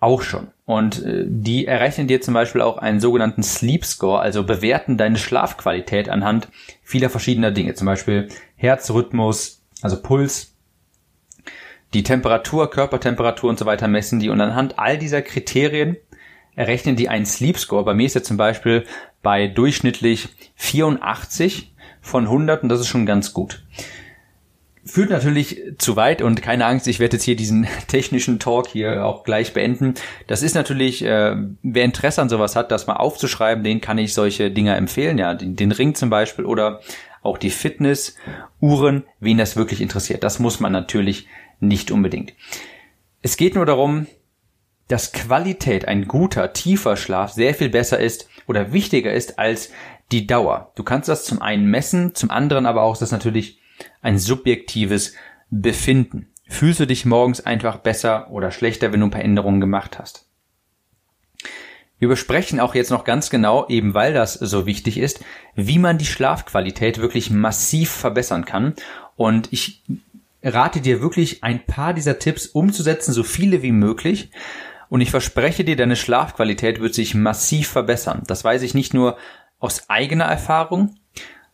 auch 0.00 0.22
schon. 0.22 0.48
Und 0.64 1.04
äh, 1.04 1.24
die 1.26 1.66
errechnen 1.66 2.08
dir 2.08 2.20
zum 2.20 2.34
Beispiel 2.34 2.60
auch 2.60 2.78
einen 2.78 3.00
sogenannten 3.00 3.42
Sleep 3.42 3.84
Score, 3.84 4.20
also 4.20 4.44
bewerten 4.44 4.96
deine 4.96 5.18
Schlafqualität 5.18 6.08
anhand 6.08 6.48
vieler 6.82 7.10
verschiedener 7.10 7.52
Dinge, 7.52 7.74
zum 7.74 7.86
Beispiel 7.86 8.28
Herzrhythmus, 8.56 9.62
also 9.82 10.02
Puls, 10.02 10.55
die 11.94 12.02
Temperatur, 12.02 12.70
Körpertemperatur 12.70 13.48
und 13.48 13.58
so 13.58 13.66
weiter 13.66 13.88
messen 13.88 14.20
die 14.20 14.28
und 14.28 14.40
anhand 14.40 14.78
all 14.78 14.98
dieser 14.98 15.22
Kriterien 15.22 15.96
errechnen 16.54 16.96
die 16.96 17.08
einen 17.08 17.26
Sleep 17.26 17.58
Score. 17.58 17.84
Bei 17.84 17.94
mir 17.94 18.06
ist 18.06 18.16
er 18.16 18.24
zum 18.24 18.36
Beispiel 18.36 18.84
bei 19.22 19.46
durchschnittlich 19.46 20.28
84 20.56 21.74
von 22.00 22.24
100 22.24 22.62
und 22.62 22.68
das 22.68 22.80
ist 22.80 22.88
schon 22.88 23.06
ganz 23.06 23.32
gut. 23.32 23.62
Führt 24.84 25.10
natürlich 25.10 25.60
zu 25.78 25.96
weit 25.96 26.22
und 26.22 26.42
keine 26.42 26.64
Angst, 26.64 26.86
ich 26.86 27.00
werde 27.00 27.16
jetzt 27.16 27.24
hier 27.24 27.34
diesen 27.34 27.66
technischen 27.88 28.38
Talk 28.38 28.68
hier 28.68 29.04
auch 29.04 29.24
gleich 29.24 29.52
beenden. 29.52 29.94
Das 30.28 30.42
ist 30.42 30.54
natürlich, 30.54 31.04
äh, 31.04 31.36
wer 31.62 31.84
Interesse 31.84 32.22
an 32.22 32.28
sowas 32.28 32.56
hat, 32.56 32.70
das 32.70 32.86
mal 32.86 32.94
aufzuschreiben, 32.94 33.64
den 33.64 33.80
kann 33.80 33.98
ich 33.98 34.14
solche 34.14 34.50
Dinger 34.50 34.76
empfehlen, 34.76 35.18
ja, 35.18 35.34
den, 35.34 35.56
den 35.56 35.72
Ring 35.72 35.94
zum 35.94 36.08
Beispiel 36.08 36.44
oder 36.44 36.80
auch 37.22 37.38
die 37.38 37.50
Fitnessuhren, 37.50 39.04
wen 39.18 39.38
das 39.38 39.56
wirklich 39.56 39.80
interessiert. 39.80 40.22
Das 40.22 40.38
muss 40.38 40.60
man 40.60 40.70
natürlich 40.70 41.26
nicht 41.60 41.90
unbedingt. 41.90 42.34
Es 43.22 43.36
geht 43.36 43.54
nur 43.54 43.66
darum, 43.66 44.06
dass 44.88 45.12
Qualität, 45.12 45.88
ein 45.88 46.06
guter, 46.06 46.52
tiefer 46.52 46.96
Schlaf 46.96 47.32
sehr 47.32 47.54
viel 47.54 47.68
besser 47.68 47.98
ist 47.98 48.28
oder 48.46 48.72
wichtiger 48.72 49.12
ist 49.12 49.38
als 49.38 49.70
die 50.12 50.26
Dauer. 50.26 50.72
Du 50.76 50.84
kannst 50.84 51.08
das 51.08 51.24
zum 51.24 51.42
einen 51.42 51.66
messen, 51.66 52.14
zum 52.14 52.30
anderen 52.30 52.66
aber 52.66 52.82
auch 52.82 52.96
das 52.96 53.10
natürlich 53.10 53.58
ein 54.00 54.18
subjektives 54.18 55.14
Befinden. 55.50 56.28
Fühlst 56.48 56.78
du 56.78 56.86
dich 56.86 57.04
morgens 57.04 57.44
einfach 57.44 57.78
besser 57.78 58.30
oder 58.30 58.52
schlechter, 58.52 58.92
wenn 58.92 59.00
du 59.00 59.06
ein 59.06 59.10
paar 59.10 59.24
Änderungen 59.24 59.60
gemacht 59.60 59.98
hast? 59.98 60.26
Wir 61.98 62.08
besprechen 62.08 62.60
auch 62.60 62.74
jetzt 62.74 62.90
noch 62.90 63.04
ganz 63.04 63.30
genau, 63.30 63.66
eben 63.68 63.94
weil 63.94 64.12
das 64.12 64.34
so 64.34 64.66
wichtig 64.66 64.98
ist, 64.98 65.24
wie 65.54 65.78
man 65.78 65.98
die 65.98 66.04
Schlafqualität 66.04 66.98
wirklich 66.98 67.30
massiv 67.30 67.90
verbessern 67.90 68.44
kann. 68.44 68.74
Und 69.16 69.52
ich 69.52 69.82
rate 70.46 70.80
dir 70.80 71.00
wirklich 71.00 71.42
ein 71.42 71.66
paar 71.66 71.92
dieser 71.94 72.18
Tipps 72.18 72.46
umzusetzen, 72.46 73.12
so 73.12 73.22
viele 73.22 73.62
wie 73.62 73.72
möglich. 73.72 74.30
Und 74.88 75.00
ich 75.00 75.10
verspreche 75.10 75.64
dir, 75.64 75.76
deine 75.76 75.96
Schlafqualität 75.96 76.80
wird 76.80 76.94
sich 76.94 77.14
massiv 77.14 77.68
verbessern. 77.68 78.22
Das 78.26 78.44
weiß 78.44 78.62
ich 78.62 78.74
nicht 78.74 78.94
nur 78.94 79.16
aus 79.58 79.90
eigener 79.90 80.26
Erfahrung, 80.26 80.94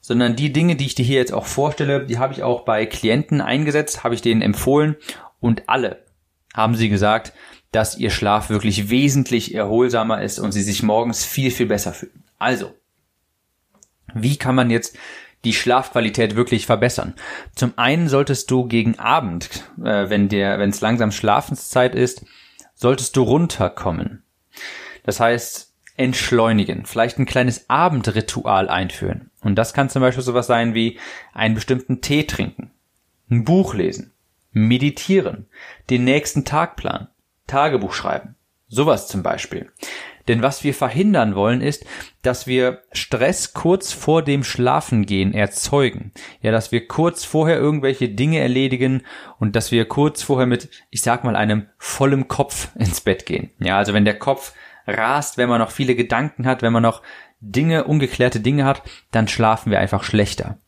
sondern 0.00 0.36
die 0.36 0.52
Dinge, 0.52 0.76
die 0.76 0.86
ich 0.86 0.94
dir 0.94 1.04
hier 1.04 1.18
jetzt 1.18 1.32
auch 1.32 1.46
vorstelle, 1.46 2.04
die 2.04 2.18
habe 2.18 2.34
ich 2.34 2.42
auch 2.42 2.64
bei 2.64 2.84
Klienten 2.86 3.40
eingesetzt, 3.40 4.04
habe 4.04 4.14
ich 4.14 4.22
denen 4.22 4.42
empfohlen 4.42 4.96
und 5.40 5.68
alle 5.68 6.04
haben 6.54 6.74
sie 6.74 6.88
gesagt, 6.88 7.32
dass 7.70 7.96
ihr 7.96 8.10
Schlaf 8.10 8.50
wirklich 8.50 8.90
wesentlich 8.90 9.54
erholsamer 9.54 10.20
ist 10.20 10.38
und 10.38 10.52
sie 10.52 10.62
sich 10.62 10.82
morgens 10.82 11.24
viel, 11.24 11.50
viel 11.50 11.66
besser 11.66 11.94
fühlen. 11.94 12.24
Also, 12.38 12.74
wie 14.12 14.36
kann 14.36 14.54
man 14.54 14.70
jetzt 14.70 14.98
die 15.44 15.52
Schlafqualität 15.52 16.36
wirklich 16.36 16.66
verbessern? 16.66 17.14
Zum 17.54 17.72
einen 17.76 18.08
solltest 18.08 18.50
du 18.50 18.66
gegen 18.66 18.98
Abend, 18.98 19.64
äh, 19.82 20.08
wenn 20.08 20.28
der, 20.28 20.58
wenn 20.58 20.70
es 20.70 20.80
langsam 20.80 21.12
Schlafenszeit 21.12 21.94
ist, 21.94 22.24
solltest 22.74 23.16
du 23.16 23.22
runterkommen. 23.22 24.24
Das 25.04 25.20
heißt, 25.20 25.72
entschleunigen, 25.96 26.86
vielleicht 26.86 27.18
ein 27.18 27.26
kleines 27.26 27.68
Abendritual 27.68 28.68
einführen. 28.68 29.30
Und 29.40 29.56
das 29.56 29.74
kann 29.74 29.90
zum 29.90 30.02
Beispiel 30.02 30.24
sowas 30.24 30.46
sein 30.46 30.74
wie 30.74 30.98
einen 31.32 31.54
bestimmten 31.54 32.00
Tee 32.00 32.24
trinken, 32.24 32.70
ein 33.30 33.44
Buch 33.44 33.74
lesen, 33.74 34.12
meditieren, 34.52 35.46
den 35.90 36.04
nächsten 36.04 36.44
Tag 36.44 36.76
planen, 36.76 37.08
Tagebuch 37.46 37.92
schreiben. 37.92 38.36
Sowas 38.68 39.06
zum 39.06 39.22
Beispiel. 39.22 39.70
Denn 40.28 40.42
was 40.42 40.64
wir 40.64 40.74
verhindern 40.74 41.34
wollen 41.34 41.60
ist, 41.60 41.84
dass 42.22 42.46
wir 42.46 42.82
Stress 42.92 43.52
kurz 43.52 43.92
vor 43.92 44.22
dem 44.22 44.44
Schlafengehen 44.44 45.34
erzeugen. 45.34 46.12
Ja, 46.40 46.52
dass 46.52 46.72
wir 46.72 46.86
kurz 46.86 47.24
vorher 47.24 47.56
irgendwelche 47.58 48.08
Dinge 48.08 48.38
erledigen 48.38 49.02
und 49.38 49.56
dass 49.56 49.72
wir 49.72 49.84
kurz 49.86 50.22
vorher 50.22 50.46
mit, 50.46 50.68
ich 50.90 51.02
sag 51.02 51.24
mal, 51.24 51.36
einem 51.36 51.66
vollen 51.78 52.28
Kopf 52.28 52.68
ins 52.76 53.00
Bett 53.00 53.26
gehen. 53.26 53.50
Ja, 53.58 53.78
also 53.78 53.92
wenn 53.94 54.04
der 54.04 54.18
Kopf 54.18 54.52
rast, 54.86 55.38
wenn 55.38 55.48
man 55.48 55.60
noch 55.60 55.70
viele 55.70 55.94
Gedanken 55.94 56.46
hat, 56.46 56.62
wenn 56.62 56.72
man 56.72 56.82
noch 56.82 57.02
Dinge, 57.40 57.84
ungeklärte 57.84 58.40
Dinge 58.40 58.64
hat, 58.64 58.82
dann 59.10 59.28
schlafen 59.28 59.70
wir 59.70 59.80
einfach 59.80 60.04
schlechter. 60.04 60.58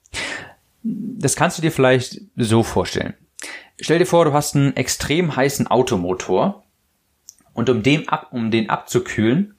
Das 0.82 1.36
kannst 1.36 1.56
du 1.56 1.62
dir 1.62 1.72
vielleicht 1.72 2.20
so 2.36 2.62
vorstellen. 2.62 3.14
Stell 3.80 3.98
dir 3.98 4.06
vor, 4.06 4.24
du 4.24 4.32
hast 4.32 4.54
einen 4.54 4.76
extrem 4.76 5.34
heißen 5.34 5.66
Automotor 5.66 6.63
und 7.54 7.70
um, 7.70 7.82
dem 7.82 8.08
ab, 8.08 8.28
um 8.30 8.50
den 8.50 8.68
abzukühlen, 8.68 9.56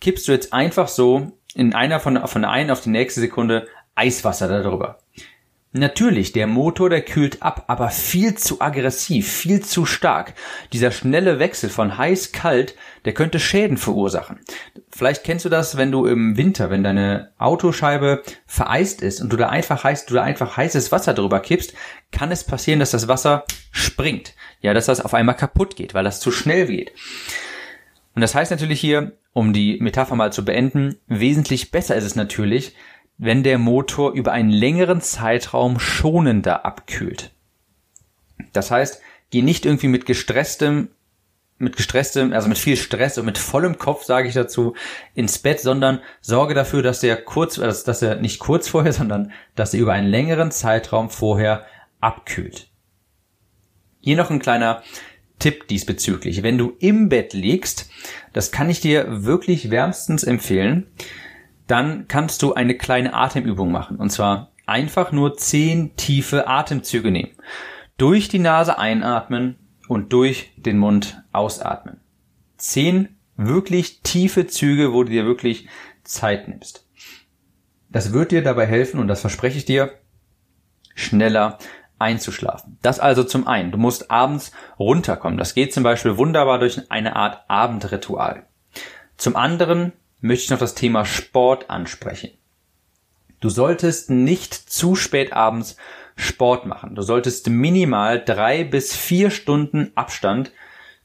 kippst 0.00 0.28
du 0.28 0.32
jetzt 0.32 0.52
einfach 0.52 0.88
so 0.88 1.32
in 1.54 1.74
einer 1.74 2.00
von, 2.00 2.26
von 2.26 2.42
der 2.42 2.50
einen 2.50 2.70
auf 2.70 2.82
die 2.82 2.90
nächste 2.90 3.20
Sekunde 3.20 3.66
Eiswasser 3.94 4.48
darüber. 4.48 4.98
Natürlich, 5.74 6.32
der 6.32 6.46
Motor, 6.46 6.90
der 6.90 7.00
kühlt 7.00 7.42
ab, 7.42 7.64
aber 7.66 7.88
viel 7.88 8.34
zu 8.34 8.60
aggressiv, 8.60 9.32
viel 9.32 9.62
zu 9.62 9.86
stark. 9.86 10.34
Dieser 10.74 10.90
schnelle 10.90 11.38
Wechsel 11.38 11.70
von 11.70 11.96
heiß-kalt, 11.96 12.74
der 13.06 13.14
könnte 13.14 13.40
Schäden 13.40 13.78
verursachen. 13.78 14.40
Vielleicht 14.90 15.24
kennst 15.24 15.46
du 15.46 15.48
das, 15.48 15.78
wenn 15.78 15.90
du 15.90 16.04
im 16.04 16.36
Winter, 16.36 16.68
wenn 16.68 16.84
deine 16.84 17.32
Autoscheibe 17.38 18.22
vereist 18.44 19.00
ist 19.00 19.22
und 19.22 19.32
du 19.32 19.38
da 19.38 19.48
einfach 19.48 19.82
heiß, 19.82 20.04
du 20.04 20.12
da 20.12 20.22
einfach 20.22 20.58
heißes 20.58 20.92
Wasser 20.92 21.14
drüber 21.14 21.40
kippst, 21.40 21.72
kann 22.10 22.30
es 22.30 22.44
passieren, 22.44 22.78
dass 22.78 22.90
das 22.90 23.08
Wasser 23.08 23.44
springt. 23.70 24.34
Ja, 24.60 24.74
dass 24.74 24.84
das 24.84 25.00
auf 25.00 25.14
einmal 25.14 25.36
kaputt 25.36 25.74
geht, 25.76 25.94
weil 25.94 26.04
das 26.04 26.20
zu 26.20 26.30
schnell 26.30 26.66
geht. 26.66 26.92
Und 28.14 28.20
das 28.20 28.34
heißt 28.34 28.50
natürlich 28.50 28.78
hier, 28.78 29.12
um 29.32 29.54
die 29.54 29.78
Metapher 29.80 30.16
mal 30.16 30.34
zu 30.34 30.44
beenden, 30.44 30.96
wesentlich 31.06 31.70
besser 31.70 31.96
ist 31.96 32.04
es 32.04 32.14
natürlich, 32.14 32.74
wenn 33.22 33.44
der 33.44 33.56
Motor 33.58 34.14
über 34.14 34.32
einen 34.32 34.50
längeren 34.50 35.00
Zeitraum 35.00 35.78
schonender 35.78 36.66
abkühlt. 36.66 37.30
Das 38.52 38.72
heißt, 38.72 39.00
geh 39.30 39.42
nicht 39.42 39.64
irgendwie 39.64 39.86
mit 39.86 40.06
gestresstem, 40.06 40.88
mit 41.56 41.76
gestresstem, 41.76 42.32
also 42.32 42.48
mit 42.48 42.58
viel 42.58 42.76
Stress 42.76 43.18
und 43.18 43.26
mit 43.26 43.38
vollem 43.38 43.78
Kopf, 43.78 44.02
sage 44.02 44.26
ich 44.26 44.34
dazu, 44.34 44.74
ins 45.14 45.38
Bett, 45.38 45.60
sondern 45.60 46.00
sorge 46.20 46.54
dafür, 46.54 46.82
dass 46.82 46.98
der 46.98 47.16
kurz, 47.16 47.60
also 47.60 47.86
dass 47.86 48.02
er 48.02 48.16
nicht 48.16 48.40
kurz 48.40 48.66
vorher, 48.70 48.92
sondern 48.92 49.30
dass 49.54 49.72
er 49.72 49.78
über 49.78 49.92
einen 49.92 50.08
längeren 50.08 50.50
Zeitraum 50.50 51.08
vorher 51.08 51.64
abkühlt. 52.00 52.70
Hier 54.00 54.16
noch 54.16 54.30
ein 54.30 54.40
kleiner 54.40 54.82
Tipp 55.38 55.68
diesbezüglich. 55.68 56.42
Wenn 56.42 56.58
du 56.58 56.72
im 56.80 57.08
Bett 57.08 57.34
liegst, 57.34 57.88
das 58.32 58.50
kann 58.50 58.68
ich 58.68 58.80
dir 58.80 59.24
wirklich 59.24 59.70
wärmstens 59.70 60.24
empfehlen, 60.24 60.88
dann 61.66 62.08
kannst 62.08 62.42
du 62.42 62.54
eine 62.54 62.76
kleine 62.76 63.14
Atemübung 63.14 63.70
machen. 63.70 63.96
Und 63.96 64.10
zwar 64.10 64.50
einfach 64.66 65.12
nur 65.12 65.36
zehn 65.36 65.96
tiefe 65.96 66.46
Atemzüge 66.46 67.10
nehmen. 67.10 67.32
Durch 67.98 68.28
die 68.28 68.38
Nase 68.38 68.78
einatmen 68.78 69.56
und 69.88 70.12
durch 70.12 70.52
den 70.56 70.78
Mund 70.78 71.22
ausatmen. 71.32 72.00
Zehn 72.56 73.16
wirklich 73.36 74.02
tiefe 74.02 74.46
Züge, 74.46 74.92
wo 74.92 75.04
du 75.04 75.10
dir 75.10 75.24
wirklich 75.24 75.68
Zeit 76.04 76.48
nimmst. 76.48 76.86
Das 77.88 78.12
wird 78.12 78.32
dir 78.32 78.42
dabei 78.42 78.66
helfen, 78.66 78.98
und 78.98 79.08
das 79.08 79.20
verspreche 79.20 79.58
ich 79.58 79.64
dir, 79.64 79.92
schneller 80.94 81.58
einzuschlafen. 81.98 82.78
Das 82.82 83.00
also 83.00 83.22
zum 83.22 83.46
einen. 83.46 83.70
Du 83.70 83.78
musst 83.78 84.10
abends 84.10 84.52
runterkommen. 84.78 85.38
Das 85.38 85.54
geht 85.54 85.72
zum 85.72 85.82
Beispiel 85.82 86.16
wunderbar 86.16 86.58
durch 86.58 86.90
eine 86.90 87.16
Art 87.16 87.44
Abendritual. 87.48 88.46
Zum 89.16 89.36
anderen 89.36 89.92
möchte 90.22 90.44
ich 90.44 90.50
noch 90.50 90.58
das 90.58 90.74
Thema 90.74 91.04
Sport 91.04 91.68
ansprechen. 91.68 92.30
Du 93.40 93.50
solltest 93.50 94.08
nicht 94.08 94.54
zu 94.54 94.94
spät 94.94 95.32
abends 95.32 95.76
Sport 96.16 96.64
machen. 96.64 96.94
Du 96.94 97.02
solltest 97.02 97.50
minimal 97.50 98.24
drei 98.24 98.64
bis 98.64 98.96
vier 98.96 99.30
Stunden 99.30 99.90
Abstand 99.94 100.52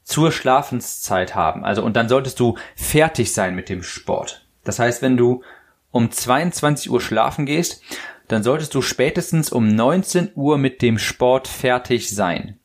zur 0.04 0.32
Schlafenszeit 0.32 1.34
haben. 1.34 1.64
Also, 1.64 1.82
und 1.82 1.96
dann 1.96 2.08
solltest 2.08 2.38
du 2.40 2.56
fertig 2.76 3.32
sein 3.32 3.54
mit 3.54 3.68
dem 3.68 3.82
Sport. 3.82 4.46
Das 4.64 4.78
heißt, 4.78 5.02
wenn 5.02 5.16
du 5.16 5.42
um 5.90 6.10
22 6.10 6.90
Uhr 6.90 7.00
schlafen 7.00 7.44
gehst, 7.44 7.82
dann 8.28 8.42
solltest 8.42 8.74
du 8.74 8.82
spätestens 8.82 9.50
um 9.50 9.68
19 9.68 10.30
Uhr 10.34 10.58
mit 10.58 10.80
dem 10.80 10.98
Sport 10.98 11.48
fertig 11.48 12.10
sein. 12.10 12.58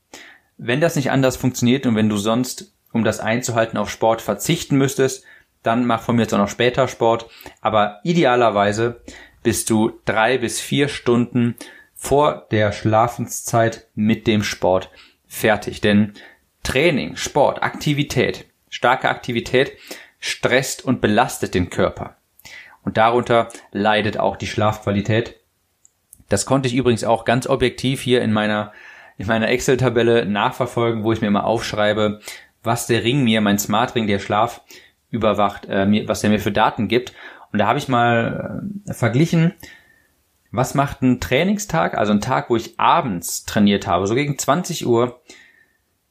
Wenn 0.57 0.81
das 0.81 0.95
nicht 0.95 1.10
anders 1.10 1.36
funktioniert 1.36 1.86
und 1.86 1.95
wenn 1.95 2.10
du 2.10 2.17
sonst 2.17 2.74
um 2.91 3.03
das 3.03 3.19
einzuhalten, 3.19 3.77
auf 3.77 3.89
Sport 3.89 4.22
verzichten 4.22 4.77
müsstest, 4.77 5.24
dann 5.63 5.86
mach 5.86 6.01
von 6.01 6.15
mir 6.15 6.24
jetzt 6.24 6.34
auch 6.34 6.39
noch 6.39 6.50
später 6.50 6.88
Sport. 6.88 7.27
Aber 7.62 8.00
idealerweise 8.03 9.01
bist 9.41 9.70
du 9.70 10.00
drei 10.05 10.38
bis 10.38 10.60
vier 10.62 10.88
Stunden 10.88 11.55
vor 11.96 12.48
der 12.51 12.72
Schlafenszeit 12.72 13.88
mit 13.96 14.27
dem 14.27 14.43
Sport 14.43 14.89
fertig. 15.27 15.82
Denn 15.82 16.13
Training, 16.63 17.15
Sport, 17.15 17.63
Aktivität, 17.63 18.46
starke 18.70 19.10
Aktivität 19.10 19.74
stresst 20.20 20.84
und 20.84 21.01
belastet 21.01 21.53
den 21.53 21.70
Körper. 21.70 22.15
Und 22.84 22.98
darunter 22.98 23.50
leidet 23.72 24.17
auch 24.17 24.36
die 24.36 24.48
Schlafqualität. 24.48 25.38
Das 26.29 26.46
konnte 26.46 26.67
ich 26.67 26.75
übrigens 26.75 27.03
auch 27.03 27.25
ganz 27.25 27.48
objektiv 27.48 28.01
hier 28.01 28.22
in 28.22 28.34
meiner, 28.34 28.74
in 29.17 29.27
meiner 29.27 29.50
Excel-Tabelle 29.50 30.25
nachverfolgen, 30.25 31.03
wo 31.03 31.12
ich 31.12 31.22
mir 31.22 31.27
immer 31.27 31.46
aufschreibe, 31.46 32.22
was 32.63 32.88
der 32.88 33.03
Ring 33.03 33.24
mir, 33.24 33.41
mein 33.41 33.60
Smart 33.60 33.96
Ring, 33.96 34.08
der 34.08 34.20
Schlaf 34.20 34.62
überwacht, 35.13 35.67
äh, 35.67 36.08
was 36.08 36.22
der 36.22 36.32
mir 36.32 36.39
für 36.39 36.51
Daten 36.51 36.88
gibt. 36.89 37.13
Und 37.53 37.60
da 37.60 37.67
habe 37.67 37.79
ich 37.79 37.88
mal 37.88 38.63
äh, 38.88 38.93
verglichen, 38.93 39.53
was 40.51 40.74
macht 40.74 41.01
ein 41.01 41.20
Trainingstag, 41.20 41.98
also 41.98 42.12
ein 42.12 42.22
Tag, 42.22 42.50
wo 42.50 42.55
ich 42.55 42.79
abends 42.79 43.46
trainiert 43.46 43.88
habe, 43.88 44.08
so 44.08 44.15
gegen 44.15 44.38
20 44.38 44.86
Uhr, 44.86 45.22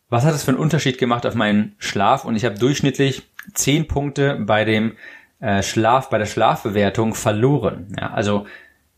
was 0.09 0.25
hat 0.25 0.35
das 0.35 0.45
für 0.45 0.53
einen 0.53 0.61
Unterschied 0.61 0.99
gemacht 0.99 1.27
auf 1.27 1.35
meinen 1.35 1.75
Schlaf? 1.79 2.25
Und 2.25 2.37
ich 2.37 2.45
habe 2.45 2.59
durchschnittlich 2.59 3.23
10 3.55 3.89
Punkte 3.89 4.37
bei 4.41 4.65
dem 4.65 4.97
äh, 5.41 5.63
Schlaf, 5.63 6.11
bei 6.11 6.19
der 6.19 6.27
Schlafbewertung 6.27 7.15
verloren. 7.15 7.95
Ja, 7.99 8.13
also 8.13 8.47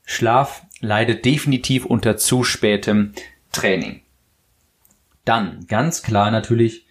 Schlaf 0.05 0.63
leidet 0.81 1.25
definitiv 1.25 1.87
unter 1.87 2.17
zu 2.17 2.45
spätem 2.45 3.13
Training. 3.53 4.03
Dann 5.25 5.67
ganz 5.67 6.03
klar 6.03 6.31
natürlich 6.31 6.87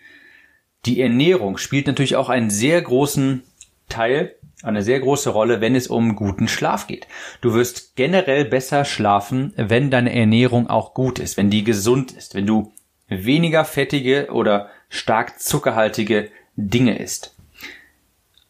die 0.85 1.01
Ernährung 1.01 1.57
spielt 1.57 1.87
natürlich 1.87 2.15
auch 2.15 2.29
einen 2.29 2.49
sehr 2.49 2.81
großen 2.81 3.43
Teil, 3.89 4.35
eine 4.63 4.81
sehr 4.81 4.99
große 4.99 5.29
Rolle, 5.29 5.61
wenn 5.61 5.75
es 5.75 5.87
um 5.87 6.15
guten 6.15 6.47
Schlaf 6.47 6.87
geht. 6.87 7.07
Du 7.41 7.53
wirst 7.53 7.95
generell 7.95 8.45
besser 8.45 8.85
schlafen, 8.85 9.53
wenn 9.57 9.91
deine 9.91 10.13
Ernährung 10.13 10.67
auch 10.67 10.93
gut 10.93 11.19
ist, 11.19 11.37
wenn 11.37 11.49
die 11.49 11.63
gesund 11.63 12.11
ist, 12.11 12.35
wenn 12.35 12.47
du 12.47 12.71
weniger 13.07 13.65
fettige 13.65 14.29
oder 14.31 14.69
stark 14.89 15.39
zuckerhaltige 15.39 16.29
Dinge 16.55 16.97
isst. 16.97 17.35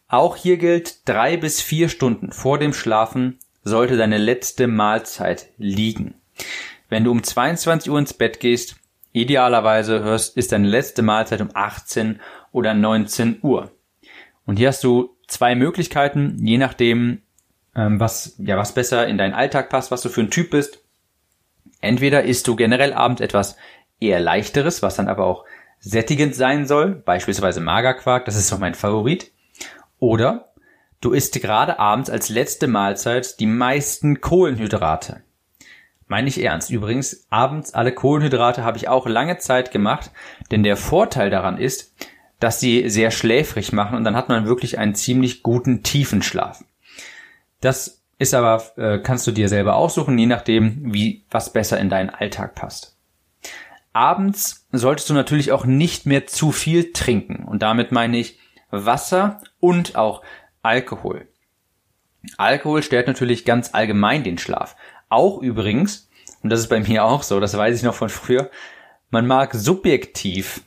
Auch 0.08 0.36
hier 0.36 0.58
gilt, 0.58 1.08
drei 1.08 1.36
bis 1.36 1.60
vier 1.60 1.88
Stunden 1.88 2.30
vor 2.30 2.58
dem 2.58 2.72
Schlafen 2.72 3.38
sollte 3.64 3.96
deine 3.96 4.18
letzte 4.18 4.66
Mahlzeit 4.66 5.48
liegen. 5.58 6.14
Wenn 6.88 7.04
du 7.04 7.10
um 7.10 7.22
22 7.22 7.90
Uhr 7.90 7.98
ins 7.98 8.14
Bett 8.14 8.38
gehst, 8.38 8.76
Idealerweise 9.14 10.02
hörst, 10.02 10.36
ist 10.36 10.50
deine 10.50 10.66
letzte 10.66 11.02
Mahlzeit 11.02 11.40
um 11.40 11.50
18 11.54 12.20
oder 12.50 12.74
19 12.74 13.38
Uhr. 13.42 13.70
Und 14.44 14.56
hier 14.56 14.68
hast 14.68 14.82
du 14.82 15.16
zwei 15.28 15.54
Möglichkeiten, 15.54 16.36
je 16.44 16.58
nachdem, 16.58 17.22
ähm, 17.76 18.00
was, 18.00 18.34
ja, 18.38 18.56
was 18.56 18.74
besser 18.74 19.06
in 19.06 19.16
deinen 19.16 19.32
Alltag 19.32 19.70
passt, 19.70 19.92
was 19.92 20.02
du 20.02 20.08
für 20.08 20.22
ein 20.22 20.32
Typ 20.32 20.50
bist. 20.50 20.80
Entweder 21.80 22.24
isst 22.24 22.48
du 22.48 22.56
generell 22.56 22.92
abends 22.92 23.20
etwas 23.20 23.56
eher 24.00 24.18
leichteres, 24.18 24.82
was 24.82 24.96
dann 24.96 25.06
aber 25.06 25.26
auch 25.26 25.44
sättigend 25.78 26.34
sein 26.34 26.66
soll, 26.66 26.96
beispielsweise 26.96 27.60
Magerquark, 27.60 28.24
das 28.24 28.34
ist 28.34 28.48
so 28.48 28.58
mein 28.58 28.74
Favorit. 28.74 29.30
Oder 30.00 30.52
du 31.00 31.12
isst 31.12 31.40
gerade 31.40 31.78
abends 31.78 32.10
als 32.10 32.30
letzte 32.30 32.66
Mahlzeit 32.66 33.38
die 33.38 33.46
meisten 33.46 34.20
Kohlenhydrate. 34.20 35.22
Meine 36.14 36.28
ich 36.28 36.40
ernst. 36.40 36.70
Übrigens, 36.70 37.26
abends 37.30 37.74
alle 37.74 37.90
Kohlenhydrate 37.90 38.62
habe 38.62 38.76
ich 38.76 38.86
auch 38.86 39.08
lange 39.08 39.38
Zeit 39.38 39.72
gemacht, 39.72 40.12
denn 40.52 40.62
der 40.62 40.76
Vorteil 40.76 41.28
daran 41.28 41.58
ist, 41.58 41.92
dass 42.38 42.60
sie 42.60 42.88
sehr 42.88 43.10
schläfrig 43.10 43.72
machen 43.72 43.96
und 43.96 44.04
dann 44.04 44.14
hat 44.14 44.28
man 44.28 44.46
wirklich 44.46 44.78
einen 44.78 44.94
ziemlich 44.94 45.42
guten 45.42 45.82
tiefen 45.82 46.22
Schlaf. 46.22 46.62
Das 47.60 48.04
ist 48.16 48.32
aber, 48.32 48.62
äh, 48.76 49.00
kannst 49.00 49.26
du 49.26 49.32
dir 49.32 49.48
selber 49.48 49.74
aussuchen, 49.74 50.16
je 50.16 50.26
nachdem, 50.26 50.94
wie 50.94 51.24
was 51.32 51.52
besser 51.52 51.80
in 51.80 51.90
deinen 51.90 52.10
Alltag 52.10 52.54
passt. 52.54 52.96
Abends 53.92 54.68
solltest 54.70 55.10
du 55.10 55.14
natürlich 55.14 55.50
auch 55.50 55.64
nicht 55.64 56.06
mehr 56.06 56.28
zu 56.28 56.52
viel 56.52 56.92
trinken 56.92 57.44
und 57.44 57.60
damit 57.60 57.90
meine 57.90 58.18
ich 58.18 58.38
Wasser 58.70 59.40
und 59.58 59.96
auch 59.96 60.22
Alkohol. 60.62 61.26
Alkohol 62.36 62.82
stört 62.82 63.06
natürlich 63.06 63.44
ganz 63.44 63.74
allgemein 63.74 64.24
den 64.24 64.38
Schlaf. 64.38 64.76
Auch 65.08 65.40
übrigens, 65.40 66.08
und 66.42 66.50
das 66.50 66.60
ist 66.60 66.68
bei 66.68 66.80
mir 66.80 67.04
auch 67.04 67.22
so, 67.22 67.40
das 67.40 67.56
weiß 67.56 67.76
ich 67.76 67.82
noch 67.82 67.94
von 67.94 68.08
früher, 68.08 68.50
man 69.10 69.26
mag 69.26 69.54
subjektiv 69.54 70.62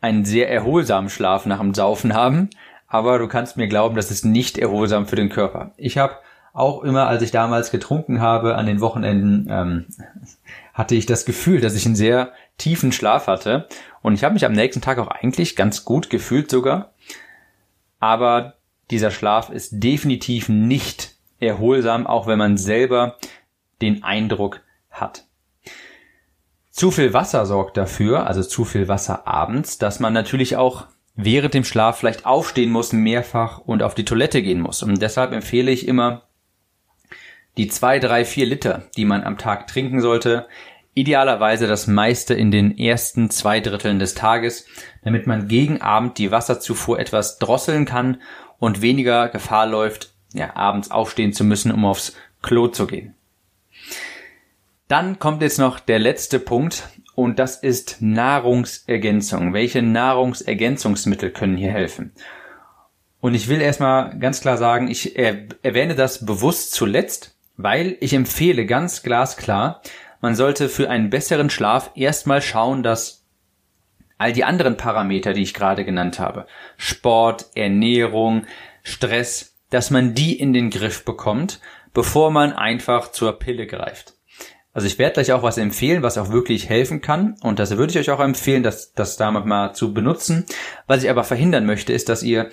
einen 0.00 0.24
sehr 0.24 0.50
erholsamen 0.50 1.10
Schlaf 1.10 1.46
nach 1.46 1.60
dem 1.60 1.74
Saufen 1.74 2.14
haben, 2.14 2.50
aber 2.86 3.18
du 3.18 3.28
kannst 3.28 3.56
mir 3.56 3.66
glauben, 3.66 3.96
das 3.96 4.10
ist 4.10 4.24
nicht 4.24 4.58
erholsam 4.58 5.06
für 5.06 5.16
den 5.16 5.28
Körper. 5.28 5.72
Ich 5.76 5.98
habe 5.98 6.16
auch 6.52 6.82
immer, 6.84 7.06
als 7.06 7.22
ich 7.22 7.32
damals 7.32 7.70
getrunken 7.70 8.20
habe, 8.20 8.54
an 8.54 8.66
den 8.66 8.80
Wochenenden, 8.80 9.46
ähm, 9.50 9.86
hatte 10.72 10.94
ich 10.94 11.04
das 11.04 11.24
Gefühl, 11.24 11.60
dass 11.60 11.74
ich 11.74 11.84
einen 11.84 11.96
sehr 11.96 12.32
tiefen 12.56 12.92
Schlaf 12.92 13.26
hatte. 13.26 13.68
Und 14.00 14.14
ich 14.14 14.24
habe 14.24 14.34
mich 14.34 14.46
am 14.46 14.52
nächsten 14.52 14.80
Tag 14.80 14.98
auch 14.98 15.08
eigentlich 15.08 15.56
ganz 15.56 15.84
gut 15.84 16.08
gefühlt 16.08 16.50
sogar. 16.50 16.92
Aber 17.98 18.54
dieser 18.90 19.10
Schlaf 19.10 19.50
ist 19.50 19.82
definitiv 19.82 20.48
nicht 20.48 21.14
erholsam, 21.40 22.06
auch 22.06 22.26
wenn 22.26 22.38
man 22.38 22.56
selber 22.56 23.16
den 23.82 24.02
Eindruck 24.02 24.60
hat. 24.90 25.26
Zu 26.70 26.90
viel 26.90 27.12
Wasser 27.14 27.46
sorgt 27.46 27.76
dafür, 27.76 28.26
also 28.26 28.42
zu 28.42 28.64
viel 28.64 28.86
Wasser 28.88 29.26
abends, 29.26 29.78
dass 29.78 29.98
man 29.98 30.12
natürlich 30.12 30.56
auch 30.56 30.86
während 31.14 31.54
dem 31.54 31.64
Schlaf 31.64 31.98
vielleicht 31.98 32.26
aufstehen 32.26 32.70
muss, 32.70 32.92
mehrfach 32.92 33.58
und 33.58 33.82
auf 33.82 33.94
die 33.94 34.04
Toilette 34.04 34.42
gehen 34.42 34.60
muss. 34.60 34.82
Und 34.82 35.00
deshalb 35.00 35.32
empfehle 35.32 35.70
ich 35.70 35.88
immer 35.88 36.24
die 37.56 37.68
zwei, 37.68 37.98
drei, 37.98 38.24
vier 38.24 38.46
Liter, 38.46 38.82
die 38.96 39.06
man 39.06 39.24
am 39.24 39.38
Tag 39.38 39.66
trinken 39.66 40.00
sollte. 40.00 40.46
Idealerweise 40.92 41.66
das 41.66 41.86
meiste 41.86 42.34
in 42.34 42.50
den 42.50 42.76
ersten 42.76 43.30
zwei 43.30 43.60
Dritteln 43.60 43.98
des 43.98 44.14
Tages, 44.14 44.66
damit 45.02 45.26
man 45.26 45.48
gegen 45.48 45.80
Abend 45.80 46.18
die 46.18 46.30
Wasserzufuhr 46.30 46.98
etwas 46.98 47.38
drosseln 47.38 47.86
kann 47.86 48.20
und 48.58 48.82
weniger 48.82 49.28
Gefahr 49.28 49.66
läuft, 49.66 50.14
ja, 50.32 50.54
abends 50.56 50.90
aufstehen 50.90 51.32
zu 51.32 51.44
müssen, 51.44 51.72
um 51.72 51.84
aufs 51.84 52.14
Klo 52.42 52.68
zu 52.68 52.86
gehen. 52.86 53.14
Dann 54.88 55.18
kommt 55.18 55.42
jetzt 55.42 55.58
noch 55.58 55.80
der 55.80 55.98
letzte 55.98 56.38
Punkt 56.38 56.88
und 57.16 57.38
das 57.38 57.56
ist 57.56 57.96
Nahrungsergänzung. 58.00 59.52
Welche 59.52 59.82
Nahrungsergänzungsmittel 59.82 61.30
können 61.30 61.56
hier 61.56 61.72
helfen? 61.72 62.12
Und 63.20 63.34
ich 63.34 63.48
will 63.48 63.60
erstmal 63.60 64.16
ganz 64.18 64.40
klar 64.40 64.56
sagen, 64.56 64.88
ich 64.88 65.18
erwähne 65.18 65.96
das 65.96 66.24
bewusst 66.24 66.72
zuletzt, 66.72 67.36
weil 67.56 67.96
ich 68.00 68.12
empfehle 68.12 68.66
ganz 68.66 69.02
glasklar, 69.02 69.82
man 70.20 70.34
sollte 70.34 70.68
für 70.68 70.88
einen 70.88 71.10
besseren 71.10 71.50
Schlaf 71.50 71.90
erstmal 71.94 72.40
schauen, 72.40 72.82
dass 72.82 73.24
all 74.18 74.32
die 74.32 74.44
anderen 74.44 74.76
Parameter, 74.76 75.32
die 75.32 75.42
ich 75.42 75.54
gerade 75.54 75.84
genannt 75.84 76.18
habe, 76.18 76.46
Sport, 76.76 77.46
Ernährung, 77.54 78.46
Stress, 78.82 79.56
dass 79.70 79.90
man 79.90 80.14
die 80.14 80.38
in 80.38 80.52
den 80.52 80.70
Griff 80.70 81.04
bekommt, 81.04 81.60
bevor 81.92 82.30
man 82.30 82.52
einfach 82.52 83.10
zur 83.10 83.38
Pille 83.38 83.66
greift. 83.66 84.15
Also 84.76 84.88
ich 84.88 84.98
werde 84.98 85.14
gleich 85.14 85.32
auch 85.32 85.42
was 85.42 85.56
empfehlen, 85.56 86.02
was 86.02 86.18
auch 86.18 86.32
wirklich 86.32 86.68
helfen 86.68 87.00
kann. 87.00 87.36
Und 87.40 87.58
das 87.58 87.78
würde 87.78 87.92
ich 87.92 87.98
euch 87.98 88.10
auch 88.10 88.20
empfehlen, 88.20 88.62
das, 88.62 88.92
das 88.92 89.16
da 89.16 89.30
mal 89.30 89.72
zu 89.72 89.94
benutzen. 89.94 90.44
Was 90.86 91.02
ich 91.02 91.08
aber 91.08 91.24
verhindern 91.24 91.64
möchte, 91.64 91.94
ist, 91.94 92.10
dass 92.10 92.22
ihr 92.22 92.50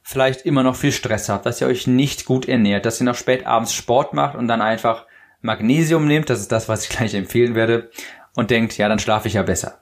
vielleicht 0.00 0.42
immer 0.42 0.62
noch 0.62 0.76
viel 0.76 0.92
Stress 0.92 1.28
habt, 1.28 1.44
dass 1.44 1.60
ihr 1.60 1.66
euch 1.66 1.88
nicht 1.88 2.24
gut 2.24 2.46
ernährt, 2.46 2.86
dass 2.86 3.00
ihr 3.00 3.04
noch 3.04 3.16
spät 3.16 3.46
abends 3.46 3.74
Sport 3.74 4.14
macht 4.14 4.36
und 4.36 4.46
dann 4.46 4.62
einfach 4.62 5.06
Magnesium 5.40 6.06
nehmt, 6.06 6.30
das 6.30 6.38
ist 6.38 6.52
das, 6.52 6.68
was 6.68 6.84
ich 6.84 6.88
gleich 6.96 7.14
empfehlen 7.14 7.56
werde, 7.56 7.90
und 8.36 8.52
denkt, 8.52 8.78
ja, 8.78 8.88
dann 8.88 9.00
schlafe 9.00 9.26
ich 9.26 9.34
ja 9.34 9.42
besser. 9.42 9.80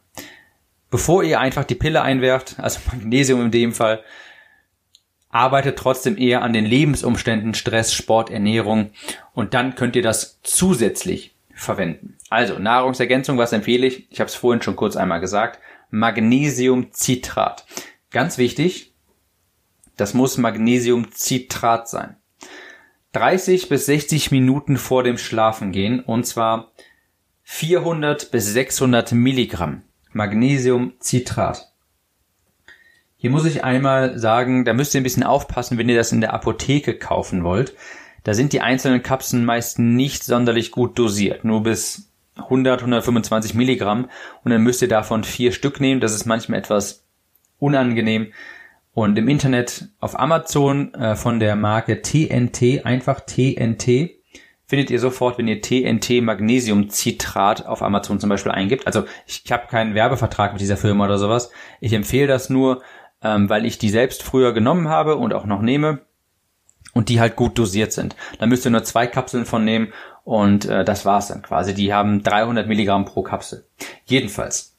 Bevor 0.88 1.22
ihr 1.22 1.38
einfach 1.38 1.64
die 1.64 1.74
Pille 1.74 2.00
einwerft, 2.00 2.54
also 2.60 2.80
Magnesium 2.92 3.42
in 3.42 3.50
dem 3.50 3.72
Fall, 3.74 4.02
arbeitet 5.28 5.78
trotzdem 5.78 6.16
eher 6.16 6.40
an 6.40 6.54
den 6.54 6.64
Lebensumständen, 6.64 7.52
Stress, 7.52 7.92
Sport, 7.92 8.30
Ernährung 8.30 8.92
und 9.34 9.52
dann 9.52 9.74
könnt 9.74 9.96
ihr 9.96 10.02
das 10.02 10.40
zusätzlich 10.42 11.33
verwenden. 11.54 12.16
Also 12.30 12.58
Nahrungsergänzung, 12.58 13.38
was 13.38 13.52
empfehle 13.52 13.86
ich? 13.86 14.10
Ich 14.10 14.20
habe 14.20 14.28
es 14.28 14.34
vorhin 14.34 14.62
schon 14.62 14.76
kurz 14.76 14.96
einmal 14.96 15.20
gesagt. 15.20 15.60
Magnesiumcitrat. 15.90 17.64
Ganz 18.10 18.38
wichtig, 18.38 18.94
das 19.96 20.14
muss 20.14 20.38
Magnesiumcitrat 20.38 21.88
sein. 21.88 22.16
30 23.12 23.68
bis 23.68 23.86
60 23.86 24.32
Minuten 24.32 24.76
vor 24.76 25.04
dem 25.04 25.18
Schlafengehen 25.18 26.00
und 26.00 26.26
zwar 26.26 26.72
400 27.44 28.30
bis 28.30 28.52
600 28.52 29.12
Milligramm 29.12 29.82
Magnesiumcitrat. 30.12 31.72
Hier 33.16 33.30
muss 33.30 33.46
ich 33.46 33.64
einmal 33.64 34.18
sagen, 34.18 34.64
da 34.64 34.74
müsst 34.74 34.94
ihr 34.94 35.00
ein 35.00 35.04
bisschen 35.04 35.22
aufpassen, 35.22 35.78
wenn 35.78 35.88
ihr 35.88 35.96
das 35.96 36.12
in 36.12 36.20
der 36.20 36.34
Apotheke 36.34 36.98
kaufen 36.98 37.44
wollt. 37.44 37.74
Da 38.24 38.34
sind 38.34 38.52
die 38.52 38.62
einzelnen 38.62 39.02
Kapseln 39.02 39.44
meist 39.44 39.78
nicht 39.78 40.24
sonderlich 40.24 40.70
gut 40.70 40.98
dosiert, 40.98 41.44
nur 41.44 41.62
bis 41.62 42.10
100, 42.36 42.80
125 42.80 43.54
Milligramm 43.54 44.08
und 44.42 44.50
dann 44.50 44.62
müsst 44.62 44.82
ihr 44.82 44.88
davon 44.88 45.22
vier 45.22 45.52
Stück 45.52 45.80
nehmen. 45.80 46.00
Das 46.00 46.14
ist 46.14 46.24
manchmal 46.24 46.58
etwas 46.58 47.04
unangenehm. 47.58 48.32
Und 48.92 49.18
im 49.18 49.28
Internet 49.28 49.88
auf 50.00 50.18
Amazon 50.18 50.94
äh, 50.94 51.16
von 51.16 51.40
der 51.40 51.56
Marke 51.56 52.00
TNT, 52.00 52.86
einfach 52.86 53.20
TNT, 53.20 54.10
findet 54.66 54.90
ihr 54.90 55.00
sofort, 55.00 55.36
wenn 55.36 55.48
ihr 55.48 55.60
TNT 55.60 56.22
Magnesiumcitrat 56.22 57.66
auf 57.66 57.82
Amazon 57.82 58.20
zum 58.20 58.30
Beispiel 58.30 58.52
eingibt. 58.52 58.86
Also 58.86 59.04
ich, 59.26 59.44
habe 59.52 59.66
keinen 59.66 59.94
Werbevertrag 59.94 60.52
mit 60.52 60.60
dieser 60.60 60.76
Firma 60.76 61.04
oder 61.04 61.18
sowas. 61.18 61.50
Ich 61.80 61.92
empfehle 61.92 62.28
das 62.28 62.50
nur, 62.50 62.82
ähm, 63.22 63.50
weil 63.50 63.66
ich 63.66 63.78
die 63.78 63.90
selbst 63.90 64.22
früher 64.22 64.52
genommen 64.52 64.88
habe 64.88 65.16
und 65.16 65.34
auch 65.34 65.44
noch 65.44 65.60
nehme 65.60 66.00
und 66.94 67.10
die 67.10 67.20
halt 67.20 67.36
gut 67.36 67.58
dosiert 67.58 67.92
sind. 67.92 68.16
Da 68.38 68.46
müsst 68.46 68.64
ihr 68.64 68.70
nur 68.70 68.84
zwei 68.84 69.06
Kapseln 69.06 69.44
von 69.44 69.64
nehmen 69.64 69.92
und 70.24 70.64
äh, 70.64 70.84
das 70.84 71.04
war's 71.04 71.28
dann 71.28 71.42
quasi. 71.42 71.74
Die 71.74 71.92
haben 71.92 72.22
300 72.22 72.66
Milligramm 72.66 73.04
pro 73.04 73.22
Kapsel. 73.22 73.66
Jedenfalls. 74.06 74.76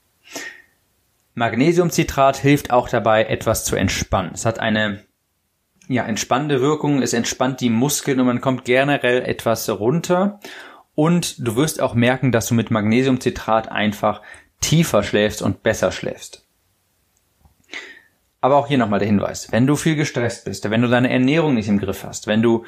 Magnesiumcitrat 1.36 2.38
hilft 2.38 2.72
auch 2.72 2.90
dabei, 2.90 3.26
etwas 3.26 3.66
zu 3.66 3.76
entspannen. 3.76 4.32
Es 4.34 4.46
hat 4.46 4.60
eine 4.60 5.02
ja, 5.88 6.04
entspannende 6.06 6.62
Wirkung, 6.62 7.02
es 7.02 7.14
entspannt 7.14 7.60
die 7.62 7.70
Muskeln 7.70 8.20
und 8.20 8.26
man 8.26 8.42
kommt 8.42 8.66
generell 8.66 9.22
etwas 9.22 9.70
runter. 9.70 10.40
Und 10.96 11.46
du 11.46 11.58
wirst 11.58 11.82
auch 11.82 11.94
merken, 11.94 12.32
dass 12.32 12.48
du 12.48 12.54
mit 12.54 12.72
Magnesiumcitrat 12.72 13.70
einfach 13.70 14.22
tiefer 14.62 15.04
schläfst 15.04 15.42
und 15.42 15.62
besser 15.62 15.92
schläfst. 15.92 16.45
Aber 18.46 18.58
auch 18.58 18.68
hier 18.68 18.78
nochmal 18.78 19.00
der 19.00 19.08
Hinweis. 19.08 19.52
Wenn 19.52 19.66
du 19.66 19.76
viel 19.76 19.96
gestresst 19.96 20.46
bist, 20.46 20.70
wenn 20.70 20.84
du 20.84 20.88
deine 20.88 21.10
Ernährung 21.10 21.56
nicht 21.56 21.68
im 21.68 21.80
Griff 21.80 22.04
hast, 22.04 22.28
wenn 22.28 22.44
du 22.44 22.64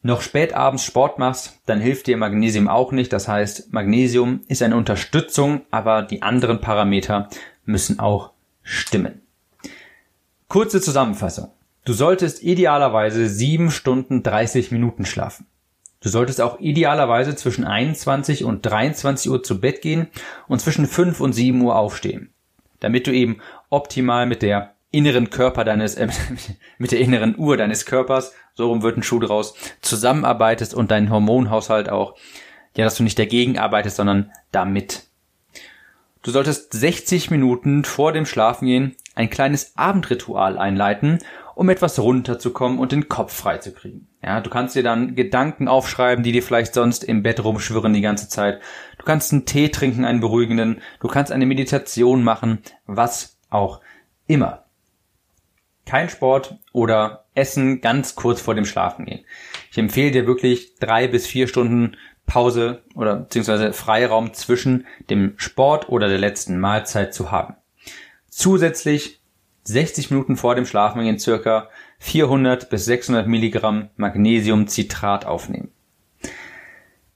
noch 0.00 0.22
spät 0.22 0.54
abends 0.54 0.86
Sport 0.86 1.18
machst, 1.18 1.60
dann 1.66 1.80
hilft 1.82 2.06
dir 2.06 2.16
Magnesium 2.16 2.66
auch 2.66 2.90
nicht. 2.90 3.12
Das 3.12 3.28
heißt, 3.28 3.74
Magnesium 3.74 4.40
ist 4.48 4.62
eine 4.62 4.76
Unterstützung, 4.76 5.60
aber 5.70 6.00
die 6.00 6.22
anderen 6.22 6.62
Parameter 6.62 7.28
müssen 7.66 7.98
auch 7.98 8.30
stimmen. 8.62 9.20
Kurze 10.48 10.80
Zusammenfassung. 10.80 11.50
Du 11.84 11.92
solltest 11.92 12.42
idealerweise 12.42 13.28
7 13.28 13.70
Stunden 13.70 14.22
30 14.22 14.70
Minuten 14.70 15.04
schlafen. 15.04 15.44
Du 16.00 16.08
solltest 16.08 16.40
auch 16.40 16.58
idealerweise 16.58 17.36
zwischen 17.36 17.66
21 17.66 18.44
und 18.44 18.64
23 18.64 19.30
Uhr 19.30 19.42
zu 19.42 19.60
Bett 19.60 19.82
gehen 19.82 20.06
und 20.48 20.62
zwischen 20.62 20.86
5 20.86 21.20
und 21.20 21.34
7 21.34 21.60
Uhr 21.60 21.76
aufstehen, 21.76 22.30
damit 22.80 23.06
du 23.06 23.12
eben 23.12 23.42
optimal 23.70 24.26
mit 24.26 24.42
der 24.42 24.74
inneren 24.90 25.30
Körper 25.30 25.64
deines, 25.64 25.94
äh, 25.94 26.08
mit 26.78 26.92
der 26.92 27.00
inneren 27.00 27.38
Uhr 27.38 27.56
deines 27.56 27.86
Körpers, 27.86 28.34
so 28.54 28.68
rum 28.68 28.82
wird 28.82 28.96
ein 28.96 29.02
Schuh 29.02 29.20
draus, 29.20 29.54
zusammenarbeitest 29.80 30.74
und 30.74 30.90
deinen 30.90 31.10
Hormonhaushalt 31.10 31.88
auch, 31.88 32.16
ja, 32.76 32.84
dass 32.84 32.96
du 32.96 33.02
nicht 33.02 33.18
dagegen 33.18 33.58
arbeitest, 33.58 33.96
sondern 33.96 34.30
damit. 34.52 35.04
Du 36.22 36.30
solltest 36.30 36.72
60 36.72 37.30
Minuten 37.30 37.84
vor 37.84 38.12
dem 38.12 38.26
Schlafengehen 38.26 38.94
ein 39.14 39.30
kleines 39.30 39.76
Abendritual 39.76 40.58
einleiten, 40.58 41.20
um 41.54 41.68
etwas 41.68 41.98
runterzukommen 41.98 42.78
und 42.78 42.92
den 42.92 43.08
Kopf 43.08 43.34
freizukriegen. 43.34 44.08
Ja, 44.22 44.40
du 44.40 44.50
kannst 44.50 44.76
dir 44.76 44.82
dann 44.82 45.14
Gedanken 45.14 45.66
aufschreiben, 45.66 46.22
die 46.22 46.32
dir 46.32 46.42
vielleicht 46.42 46.74
sonst 46.74 47.04
im 47.04 47.22
Bett 47.22 47.42
rumschwirren 47.42 47.94
die 47.94 48.02
ganze 48.02 48.28
Zeit. 48.28 48.60
Du 48.98 49.04
kannst 49.04 49.32
einen 49.32 49.46
Tee 49.46 49.70
trinken, 49.70 50.04
einen 50.04 50.20
beruhigenden. 50.20 50.82
Du 51.00 51.08
kannst 51.08 51.32
eine 51.32 51.46
Meditation 51.46 52.22
machen, 52.22 52.58
was 52.86 53.39
auch 53.50 53.80
immer. 54.26 54.64
Kein 55.86 56.08
Sport 56.08 56.56
oder 56.72 57.24
Essen 57.34 57.80
ganz 57.80 58.14
kurz 58.14 58.40
vor 58.40 58.54
dem 58.54 58.64
Schlafengehen. 58.64 59.24
Ich 59.70 59.78
empfehle 59.78 60.12
dir 60.12 60.26
wirklich 60.26 60.76
drei 60.76 61.08
bis 61.08 61.26
vier 61.26 61.48
Stunden 61.48 61.96
Pause 62.26 62.82
oder 62.94 63.16
beziehungsweise 63.16 63.72
Freiraum 63.72 64.34
zwischen 64.34 64.86
dem 65.10 65.34
Sport 65.36 65.88
oder 65.88 66.08
der 66.08 66.18
letzten 66.18 66.60
Mahlzeit 66.60 67.12
zu 67.12 67.32
haben. 67.32 67.56
Zusätzlich 68.28 69.20
60 69.64 70.10
Minuten 70.10 70.36
vor 70.36 70.54
dem 70.54 70.64
Schlafengehen 70.64 71.18
circa 71.18 71.68
400 71.98 72.70
bis 72.70 72.84
600 72.84 73.26
Milligramm 73.26 73.90
Magnesiumcitrat 73.96 75.26
aufnehmen. 75.26 75.70